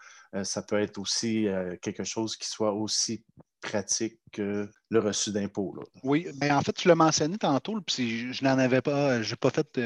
ça 0.44 0.62
peut 0.62 0.80
être 0.80 1.00
aussi 1.00 1.48
quelque 1.82 2.04
chose 2.04 2.38
qui 2.38 2.48
soit 2.48 2.74
aussi 2.74 3.24
pratique 3.62 4.18
que 4.32 4.70
le 4.90 5.00
reçu 5.00 5.32
d'impôt. 5.32 5.76
Oui, 6.04 6.28
mais 6.40 6.52
en 6.52 6.62
fait, 6.62 6.74
tu 6.74 6.88
l'as 6.88 6.96
mentionné 6.96 7.38
tantôt, 7.38 7.80
puis 7.82 8.34
je 8.34 8.44
n'en 8.44 8.58
avais 8.58 8.82
pas, 8.82 9.22
j'ai 9.22 9.36
pas 9.36 9.50
fait. 9.50 9.80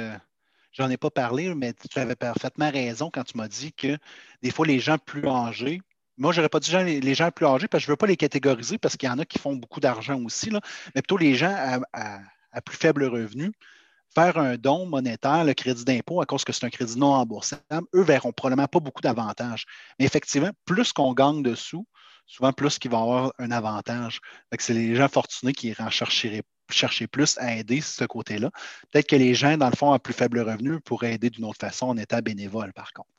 J'en 0.72 0.90
ai 0.90 0.98
pas 0.98 1.12
parlé, 1.12 1.54
mais 1.54 1.74
tu 1.74 2.00
avais 2.00 2.16
parfaitement 2.16 2.72
raison 2.72 3.12
quand 3.12 3.24
tu 3.24 3.38
m'as 3.38 3.48
dit 3.48 3.74
que 3.74 3.98
des 4.42 4.50
fois, 4.50 4.66
les 4.66 4.80
gens 4.80 4.98
plus 4.98 5.28
âgés 5.28 5.82
moi, 6.18 6.32
je 6.32 6.40
n'aurais 6.40 6.50
pas 6.50 6.60
dit 6.60 6.72
les 6.72 7.16
gens 7.16 7.32
plus 7.32 7.46
âgés 7.46 7.68
parce 7.68 7.82
que 7.82 7.86
je 7.86 7.92
ne 7.92 7.94
veux 7.94 7.98
pas 7.98 8.08
les 8.08 8.18
catégoriser 8.18 8.78
parce 8.78 8.98
qu'il 8.98 9.10
y 9.10 9.12
en 9.12 9.20
a 9.20 9.26
qui 9.26 9.40
font 9.40 9.56
beaucoup 9.56 9.80
d'argent 9.80 10.22
aussi, 10.24 10.50
là, 10.50 10.62
mais 10.94 11.02
plutôt 11.02 11.18
les 11.18 11.36
gens 11.36 11.56
à, 11.94 12.62
plus 12.62 12.78
faible 12.78 13.06
revenu. 13.06 13.52
Faire 14.14 14.38
un 14.38 14.58
don 14.58 14.86
monétaire, 14.86 15.44
le 15.44 15.56
crédit 15.56 15.86
d'impôt, 15.86 16.22
à 16.22 16.28
cause 16.28 16.44
que 16.44 16.54
c'est 16.54 16.66
un 16.66 16.70
crédit 16.70 17.00
non 17.00 17.14
remboursable, 17.14 17.88
eux 17.96 18.04
verront 18.04 18.32
probablement 18.32 18.68
pas 18.68 18.80
beaucoup 18.80 19.02
d'avantages. 19.02 19.66
Mais 19.98 20.06
effectivement, 20.06 20.52
plus 20.66 20.94
qu'on 20.94 21.14
gagne 21.14 21.42
de 21.42 21.56
sous, 21.56 21.88
souvent 22.26 22.54
plus 22.54 22.80
qu'ils 22.80 22.92
vont 22.92 23.04
avoir 23.04 23.34
un 23.40 23.52
avantage. 23.52 24.20
C'est 24.60 24.74
les 24.74 24.96
gens 24.96 25.08
fortunés 25.08 25.54
qui 25.54 25.74
chercher, 25.90 26.42
chercher 26.70 27.08
plus 27.08 27.38
à 27.38 27.56
aider 27.56 27.82
ce 27.82 28.06
côté-là. 28.06 28.50
Peut-être 28.92 29.08
que 29.08 29.16
les 29.16 29.34
gens, 29.34 29.58
dans 29.58 29.70
le 29.70 29.76
fond, 29.76 29.92
à 29.92 30.00
plus 30.00 30.14
faible 30.14 30.40
revenu 30.40 30.80
pourraient 30.82 31.14
aider 31.14 31.30
d'une 31.30 31.46
autre 31.46 31.60
façon 31.60 31.88
en 31.88 31.98
état 31.98 32.22
bénévole, 32.22 32.74
par 32.74 32.92
contre. 32.94 33.10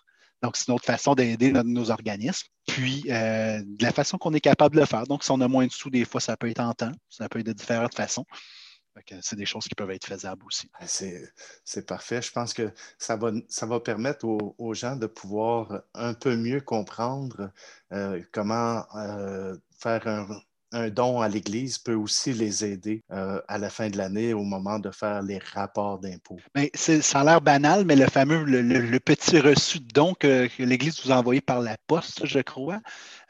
Donc, 0.43 0.57
c'est 0.57 0.69
une 0.69 0.75
autre 0.75 0.85
façon 0.85 1.15
d'aider 1.15 1.53
nos, 1.53 1.91
organismes. 1.91 2.49
Puis, 2.67 3.05
euh, 3.09 3.63
de 3.65 3.83
la 3.83 3.93
façon 3.93 4.19
qu'on 4.19 4.35
est 4.35 4.41
capable 4.41 4.75
de 4.75 4.81
le 4.81 4.87
faire. 4.87 5.07
Donc, 5.07 5.25
si 5.25 5.31
on 5.31 5.41
a 5.41 5.49
moins 5.49 5.67
de 5.67 5.73
sous, 5.73 5.89
des 5.89 6.05
fois, 6.05 6.21
ça 6.21 6.37
peut 6.37 6.51
être 6.51 6.61
en 6.61 6.75
temps, 6.75 6.93
ça 7.09 7.29
peut 7.31 7.39
être 7.39 7.47
de 7.47 7.53
différentes 7.53 7.95
façons. 7.95 8.27
C'est 9.21 9.37
des 9.37 9.47
choses 9.47 9.65
qui 9.65 9.75
peuvent 9.75 9.91
être 9.91 10.07
faisables 10.07 10.45
aussi. 10.47 10.71
C'est 11.65 11.87
parfait. 11.87 12.23
Je 12.23 12.31
pense 12.31 12.55
que 12.55 12.73
ça 12.99 13.17
va, 13.17 13.33
ça 13.49 13.67
va 13.67 13.81
permettre 13.81 14.25
aux, 14.27 14.75
gens 14.75 14.97
de 14.97 15.07
pouvoir 15.07 15.83
un 15.95 16.15
peu 16.15 16.37
mieux 16.37 16.61
comprendre 16.61 17.51
euh, 17.93 18.23
comment 18.33 18.85
euh, 18.97 19.57
faire 19.79 20.07
un, 20.07 20.27
un 20.75 20.91
don 20.91 21.21
à 21.21 21.29
l'Église 21.29 21.79
peut 21.79 21.95
aussi 21.95 22.33
les 22.33 22.65
aider 22.65 23.03
euh, 23.13 23.41
à 23.49 23.59
la 23.59 23.71
fin 23.71 23.89
de 23.89 23.97
l'année 23.97 24.35
au 24.35 24.43
moment 24.43 24.79
de 24.79 24.91
faire 24.91 25.23
les 25.23 25.39
rapports 25.39 26.01
d'impôts. 26.01 26.41
ça 26.75 27.21
a 27.21 27.25
l'air 27.25 27.41
banal, 27.41 27.85
mais 27.85 27.97
le 27.97 28.07
fameux, 28.07 28.43
le, 28.45 28.99
petit 28.99 29.39
reçu 29.39 29.79
de 29.79 29.89
don 29.93 30.15
que, 30.15 30.49
l'Église 30.59 31.05
vous 31.05 31.13
a 31.13 31.17
envoyé 31.17 31.41
par 31.41 31.61
la 31.61 31.77
poste, 31.87 32.27
je 32.27 32.41
crois, 32.41 32.81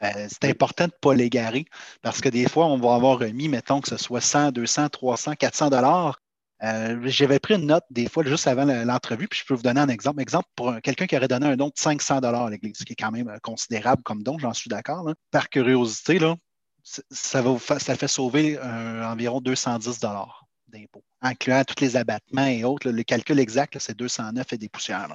euh, 0.03 0.27
c'est 0.27 0.45
important 0.45 0.85
de 0.85 0.91
ne 0.91 0.99
pas 0.99 1.13
l'égarer 1.13 1.65
parce 2.01 2.19
que 2.19 2.29
des 2.29 2.49
fois, 2.49 2.65
on 2.65 2.77
va 2.77 2.95
avoir 2.95 3.19
remis, 3.19 3.47
mettons 3.47 3.79
que 3.79 3.89
ce 3.89 3.97
soit 3.97 4.21
100, 4.21 4.51
200, 4.51 4.89
300, 4.89 5.33
400 5.35 5.69
dollars. 5.69 6.19
Euh, 6.63 6.99
j'avais 7.03 7.37
pris 7.37 7.55
une 7.55 7.67
note 7.67 7.83
des 7.91 8.07
fois 8.07 8.23
juste 8.23 8.47
avant 8.47 8.65
l'entrevue, 8.65 9.27
puis 9.27 9.39
je 9.39 9.45
peux 9.45 9.53
vous 9.53 9.61
donner 9.61 9.81
un 9.81 9.89
exemple. 9.89 10.21
Exemple 10.21 10.47
pour 10.55 10.73
quelqu'un 10.81 11.05
qui 11.05 11.15
aurait 11.15 11.27
donné 11.27 11.45
un 11.45 11.57
don 11.57 11.67
de 11.67 11.73
500 11.75 12.21
dollars 12.21 12.45
à 12.45 12.49
l'Église, 12.49 12.77
ce 12.77 12.85
qui 12.85 12.93
est 12.93 12.95
quand 12.95 13.11
même 13.11 13.37
considérable 13.43 14.01
comme 14.03 14.23
don, 14.23 14.39
j'en 14.39 14.53
suis 14.53 14.69
d'accord. 14.69 15.11
Par 15.31 15.49
curiosité, 15.49 16.17
là, 16.17 16.35
ça, 16.85 17.79
ça 17.79 17.95
fait 17.95 18.07
sauver 18.07 18.57
euh, 18.57 19.05
environ 19.05 19.41
210 19.41 19.99
d'impôts, 19.99 21.03
incluant 21.21 21.63
tous 21.63 21.81
les 21.81 21.95
abattements 21.95 22.45
et 22.45 22.63
autres. 22.63 22.89
le 22.89 23.03
calcul 23.03 23.39
exact, 23.39 23.77
c'est 23.79 23.97
209 23.97 24.53
et 24.53 24.57
des 24.57 24.69
poussières. 24.69 25.07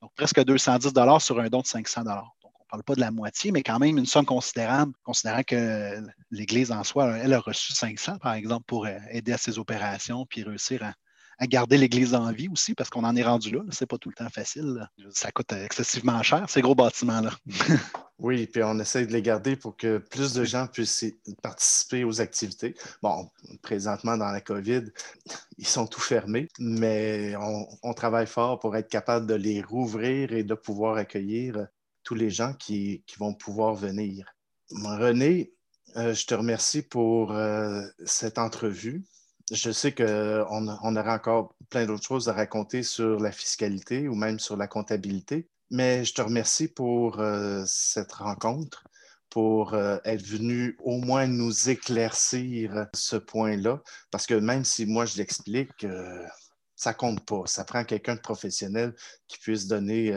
Donc, 0.00 0.10
presque 0.16 0.42
210 0.42 0.92
sur 1.20 1.38
un 1.40 1.48
don 1.48 1.60
de 1.60 1.66
500 1.66 2.04
Donc, 2.04 2.24
on 2.42 2.48
ne 2.48 2.68
parle 2.70 2.82
pas 2.84 2.94
de 2.94 3.00
la 3.00 3.10
moitié, 3.10 3.52
mais 3.52 3.62
quand 3.62 3.78
même 3.78 3.98
une 3.98 4.06
somme 4.06 4.24
considérable, 4.24 4.92
considérant 5.02 5.42
que 5.42 6.02
l'Église 6.30 6.72
en 6.72 6.84
soi, 6.84 7.18
elle 7.18 7.34
a 7.34 7.40
reçu 7.40 7.72
500, 7.72 8.18
par 8.18 8.32
exemple, 8.34 8.64
pour 8.66 8.86
euh, 8.86 8.98
aider 9.10 9.32
à 9.32 9.38
ses 9.38 9.58
opérations 9.58 10.24
puis 10.26 10.42
réussir 10.42 10.82
à, 10.82 10.94
à 11.38 11.46
garder 11.46 11.76
l'Église 11.76 12.14
en 12.14 12.30
vie 12.32 12.48
aussi, 12.48 12.74
parce 12.74 12.90
qu'on 12.90 13.04
en 13.04 13.16
est 13.16 13.22
rendu 13.22 13.50
là. 13.50 13.60
C'est 13.70 13.86
pas 13.86 13.98
tout 13.98 14.08
le 14.08 14.14
temps 14.14 14.30
facile. 14.30 14.88
Ça 15.10 15.30
coûte 15.32 15.52
excessivement 15.52 16.22
cher, 16.22 16.48
ces 16.48 16.62
gros 16.62 16.74
bâtiments-là. 16.74 17.30
oui, 18.18 18.46
puis 18.46 18.62
on 18.62 18.78
essaie 18.78 19.06
de 19.06 19.12
les 19.12 19.22
garder 19.22 19.56
pour 19.56 19.76
que 19.76 19.98
plus 19.98 20.32
de 20.34 20.44
gens 20.44 20.66
puissent 20.66 21.04
participer 21.42 22.04
aux 22.04 22.20
activités. 22.20 22.74
Bon, 23.02 23.30
présentement, 23.62 24.16
dans 24.16 24.30
la 24.30 24.40
COVID, 24.40 24.84
ils 25.58 25.66
sont 25.66 25.86
tout 25.86 26.00
fermés, 26.00 26.48
mais 26.58 27.34
on, 27.82 27.94
travaille 27.94 28.26
fort 28.26 28.58
pour 28.58 28.76
être 28.76 28.88
capable 28.88 29.26
de 29.26 29.34
les 29.34 29.62
rouvrir 29.62 30.32
et 30.32 30.42
de 30.42 30.54
pouvoir 30.54 30.96
accueillir 30.96 31.68
tous 32.02 32.14
les 32.14 32.30
gens 32.30 32.52
qui, 32.52 33.04
vont 33.18 33.34
pouvoir 33.34 33.74
venir. 33.74 34.34
René, 34.70 35.52
euh, 35.96 36.12
je 36.12 36.26
te 36.26 36.34
remercie 36.34 36.82
pour 36.82 37.32
euh, 37.32 37.82
cette 38.04 38.38
entrevue 38.38 39.04
je 39.50 39.70
sais 39.70 39.94
qu'on 39.94 40.78
on 40.82 40.96
aura 40.96 41.14
encore 41.14 41.54
plein 41.68 41.86
d'autres 41.86 42.04
choses 42.04 42.28
à 42.28 42.32
raconter 42.32 42.82
sur 42.82 43.20
la 43.20 43.32
fiscalité 43.32 44.08
ou 44.08 44.14
même 44.14 44.38
sur 44.38 44.56
la 44.56 44.66
comptabilité, 44.66 45.48
mais 45.70 46.04
je 46.04 46.14
te 46.14 46.22
remercie 46.22 46.68
pour 46.68 47.20
euh, 47.20 47.62
cette 47.66 48.12
rencontre, 48.12 48.84
pour 49.28 49.74
euh, 49.74 49.98
être 50.04 50.22
venu 50.22 50.76
au 50.82 50.98
moins 50.98 51.26
nous 51.26 51.68
éclaircir 51.68 52.86
ce 52.94 53.16
point-là, 53.16 53.82
parce 54.10 54.26
que 54.26 54.34
même 54.34 54.64
si 54.64 54.86
moi 54.86 55.04
je 55.04 55.18
l'explique, 55.18 55.84
euh, 55.84 56.26
ça 56.76 56.94
compte 56.94 57.24
pas. 57.26 57.42
Ça 57.46 57.64
prend 57.64 57.84
quelqu'un 57.84 58.14
de 58.14 58.20
professionnel 58.20 58.94
qui 59.28 59.38
puisse 59.38 59.66
donner 59.66 60.12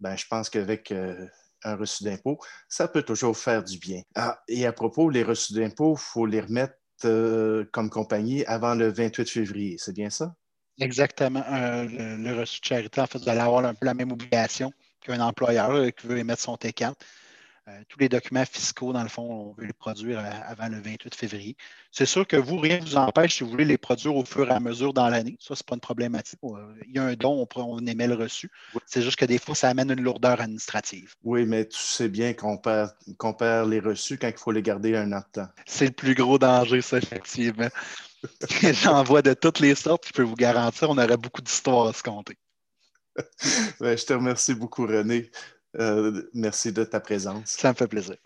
ben, 0.00 0.16
je 0.16 0.26
pense 0.28 0.50
qu'avec 0.50 0.92
euh, 0.92 1.26
un 1.64 1.76
reçu 1.76 2.04
d'impôt, 2.04 2.38
ça 2.68 2.88
peut 2.88 3.02
toujours 3.02 3.36
faire 3.36 3.64
du 3.64 3.78
bien. 3.78 4.02
Ah, 4.14 4.40
et 4.48 4.66
à 4.66 4.72
propos, 4.72 5.10
les 5.10 5.22
reçus 5.22 5.54
d'impôt, 5.54 5.94
il 5.96 6.00
faut 6.00 6.26
les 6.26 6.40
remettre 6.40 6.74
euh, 7.04 7.64
comme 7.72 7.90
compagnie 7.90 8.44
avant 8.46 8.74
le 8.74 8.88
28 8.88 9.28
février. 9.28 9.76
C'est 9.78 9.94
bien 9.94 10.10
ça? 10.10 10.34
Exactement. 10.80 11.44
Euh, 11.50 12.16
le, 12.18 12.38
reçu 12.38 12.60
de 12.60 12.66
charité, 12.66 13.00
en 13.00 13.06
fait, 13.06 13.18
vous 13.18 13.28
allez 13.28 13.40
avoir 13.40 13.64
un 13.64 13.74
peu 13.74 13.86
la 13.86 13.94
même 13.94 14.12
obligation 14.12 14.72
qu'un 15.00 15.20
employeur 15.20 15.92
qui 15.94 16.06
veut 16.06 16.18
émettre 16.18 16.42
son 16.42 16.54
T4. 16.54 16.94
Euh, 17.68 17.82
tous 17.88 17.98
les 17.98 18.08
documents 18.08 18.44
fiscaux, 18.44 18.92
dans 18.92 19.02
le 19.02 19.08
fond, 19.08 19.22
on 19.22 19.52
veut 19.52 19.66
les 19.66 19.72
produire 19.72 20.20
euh, 20.20 20.30
avant 20.46 20.68
le 20.68 20.80
28 20.80 21.14
février. 21.14 21.56
C'est 21.90 22.06
sûr 22.06 22.26
que 22.26 22.36
vous, 22.36 22.58
rien 22.58 22.78
ne 22.80 22.84
vous 22.84 22.96
empêche 22.96 23.36
si 23.36 23.44
vous 23.44 23.50
voulez 23.50 23.64
les 23.64 23.76
produire 23.76 24.16
au 24.16 24.24
fur 24.24 24.48
et 24.48 24.52
à 24.52 24.60
mesure 24.60 24.94
dans 24.94 25.08
l'année. 25.08 25.36
Ça, 25.38 25.54
ce 25.54 25.62
n'est 25.62 25.66
pas 25.66 25.74
une 25.74 25.80
problématique. 25.80 26.38
Euh, 26.44 26.74
il 26.86 26.94
y 26.94 26.98
a 26.98 27.04
un 27.04 27.14
don, 27.14 27.46
on, 27.56 27.86
émet 27.86 28.06
le 28.06 28.14
reçu. 28.14 28.50
C'est 28.86 29.02
juste 29.02 29.16
que 29.16 29.26
des 29.26 29.38
fois, 29.38 29.54
ça 29.54 29.68
amène 29.68 29.90
une 29.90 30.00
lourdeur 30.00 30.40
administrative. 30.40 31.14
Oui, 31.24 31.44
mais 31.44 31.66
tu 31.66 31.78
sais 31.78 32.08
bien 32.08 32.32
qu'on 32.32 32.56
perd, 32.56 32.92
perd 33.38 33.68
les 33.68 33.80
reçus 33.80 34.16
quand 34.16 34.28
il 34.28 34.38
faut 34.38 34.52
les 34.52 34.62
garder 34.62 34.96
un 34.96 35.12
an 35.12 35.18
de 35.18 35.40
temps. 35.42 35.48
C'est 35.66 35.86
le 35.86 35.92
plus 35.92 36.14
gros 36.14 36.38
danger, 36.38 36.80
ça, 36.80 36.98
effectivement. 36.98 37.68
J'en 38.82 39.02
vois 39.02 39.20
de 39.20 39.34
toutes 39.34 39.60
les 39.60 39.74
sortes. 39.74 40.06
Je 40.08 40.12
peux 40.12 40.22
vous 40.22 40.36
garantir, 40.36 40.88
on 40.88 40.96
aurait 40.96 41.16
beaucoup 41.18 41.42
d'histoires 41.42 41.88
à 41.88 41.92
se 41.92 42.02
compter. 42.02 42.36
Ben, 43.80 43.98
je 43.98 44.04
te 44.04 44.12
remercie 44.12 44.54
beaucoup, 44.54 44.86
René. 44.86 45.30
Euh, 45.78 46.22
merci 46.34 46.72
de 46.72 46.84
ta 46.84 47.00
présence. 47.00 47.42
Ça 47.44 47.70
me 47.70 47.74
fait 47.74 47.86
plaisir. 47.86 48.16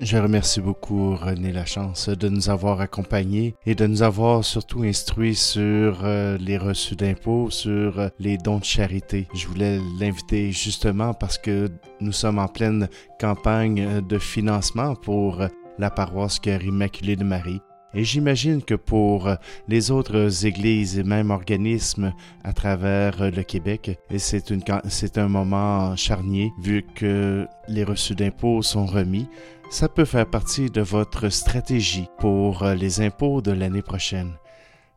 Je 0.00 0.16
remercie 0.16 0.60
beaucoup 0.60 1.14
René 1.14 1.52
Lachance 1.52 2.08
de 2.08 2.28
nous 2.28 2.50
avoir 2.50 2.80
accompagnés 2.80 3.54
et 3.64 3.76
de 3.76 3.86
nous 3.86 4.02
avoir 4.02 4.44
surtout 4.44 4.82
instruits 4.82 5.36
sur 5.36 6.04
euh, 6.04 6.36
les 6.38 6.58
reçus 6.58 6.96
d'impôts, 6.96 7.48
sur 7.50 8.00
euh, 8.00 8.08
les 8.18 8.36
dons 8.36 8.58
de 8.58 8.64
charité. 8.64 9.28
Je 9.34 9.46
voulais 9.46 9.78
l'inviter 10.00 10.50
justement 10.50 11.14
parce 11.14 11.38
que 11.38 11.68
nous 12.00 12.10
sommes 12.10 12.40
en 12.40 12.48
pleine 12.48 12.88
campagne 13.20 14.00
de 14.00 14.18
financement 14.18 14.96
pour 14.96 15.46
la 15.78 15.90
paroisse 15.90 16.40
Cœur 16.40 16.64
Immaculé 16.64 17.14
de 17.14 17.24
Marie. 17.24 17.60
Et 17.94 18.02
j'imagine 18.02 18.62
que 18.62 18.74
pour 18.74 19.30
les 19.68 19.90
autres 19.90 20.46
églises 20.46 20.98
et 20.98 21.04
même 21.04 21.30
organismes 21.30 22.12
à 22.42 22.52
travers 22.52 23.30
le 23.30 23.42
Québec, 23.42 23.98
c'est, 24.18 24.50
une, 24.50 24.62
c'est 24.88 25.16
un 25.16 25.28
moment 25.28 25.94
charnier 25.94 26.52
vu 26.60 26.84
que 26.94 27.46
les 27.68 27.84
reçus 27.84 28.14
d'impôts 28.14 28.62
sont 28.62 28.86
remis. 28.86 29.28
Ça 29.70 29.88
peut 29.88 30.04
faire 30.04 30.26
partie 30.26 30.70
de 30.70 30.80
votre 30.80 31.28
stratégie 31.28 32.08
pour 32.18 32.64
les 32.64 33.00
impôts 33.00 33.40
de 33.40 33.52
l'année 33.52 33.82
prochaine. 33.82 34.32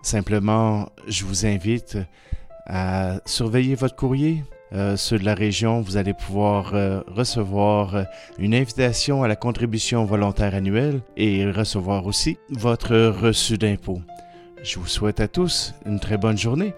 Simplement, 0.01 0.89
je 1.07 1.25
vous 1.25 1.45
invite 1.45 1.97
à 2.65 3.19
surveiller 3.25 3.75
votre 3.75 3.95
courrier, 3.95 4.43
euh, 4.73 4.97
ceux 4.97 5.17
de 5.17 5.25
la 5.25 5.33
région, 5.33 5.81
vous 5.81 5.97
allez 5.97 6.13
pouvoir 6.13 6.73
euh, 6.73 7.01
recevoir 7.07 7.95
euh, 7.95 8.03
une 8.37 8.53
invitation 8.53 9.23
à 9.23 9.27
la 9.27 9.37
contribution 9.37 10.03
volontaire 10.03 10.55
annuelle 10.55 11.01
et 11.15 11.49
recevoir 11.49 12.05
aussi 12.05 12.37
votre 12.49 12.95
reçu 12.95 13.57
d'impôt. 13.57 14.01
Je 14.63 14.79
vous 14.79 14.87
souhaite 14.87 15.21
à 15.21 15.27
tous 15.27 15.73
une 15.85 15.99
très 15.99 16.17
bonne 16.17 16.37
journée. 16.37 16.73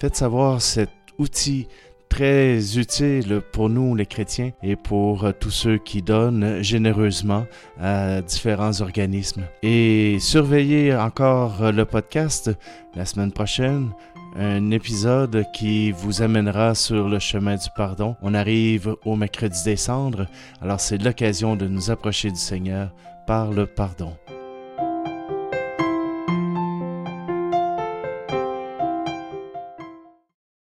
Faites 0.00 0.16
savoir 0.16 0.60
cet 0.60 0.90
outil 1.18 1.66
très 2.10 2.76
utile 2.76 3.40
pour 3.52 3.70
nous 3.70 3.94
les 3.94 4.04
chrétiens 4.04 4.50
et 4.62 4.74
pour 4.74 5.32
tous 5.38 5.50
ceux 5.50 5.78
qui 5.78 6.02
donnent 6.02 6.60
généreusement 6.60 7.46
à 7.80 8.20
différents 8.20 8.80
organismes. 8.80 9.44
Et 9.62 10.18
surveillez 10.18 10.94
encore 10.94 11.70
le 11.70 11.84
podcast 11.84 12.50
la 12.96 13.04
semaine 13.04 13.30
prochaine 13.30 13.90
un 14.36 14.70
épisode 14.70 15.44
qui 15.52 15.92
vous 15.92 16.22
amènera 16.22 16.74
sur 16.74 17.08
le 17.08 17.18
chemin 17.18 17.56
du 17.56 17.68
pardon. 17.76 18.16
On 18.22 18.34
arrive 18.34 18.94
au 19.04 19.16
mercredi 19.16 19.62
des 19.64 19.76
cendres, 19.76 20.26
alors 20.60 20.80
c'est 20.80 21.02
l'occasion 21.02 21.56
de 21.56 21.66
nous 21.66 21.90
approcher 21.90 22.30
du 22.30 22.38
Seigneur 22.38 22.92
par 23.26 23.50
le 23.50 23.66
pardon. 23.66 24.16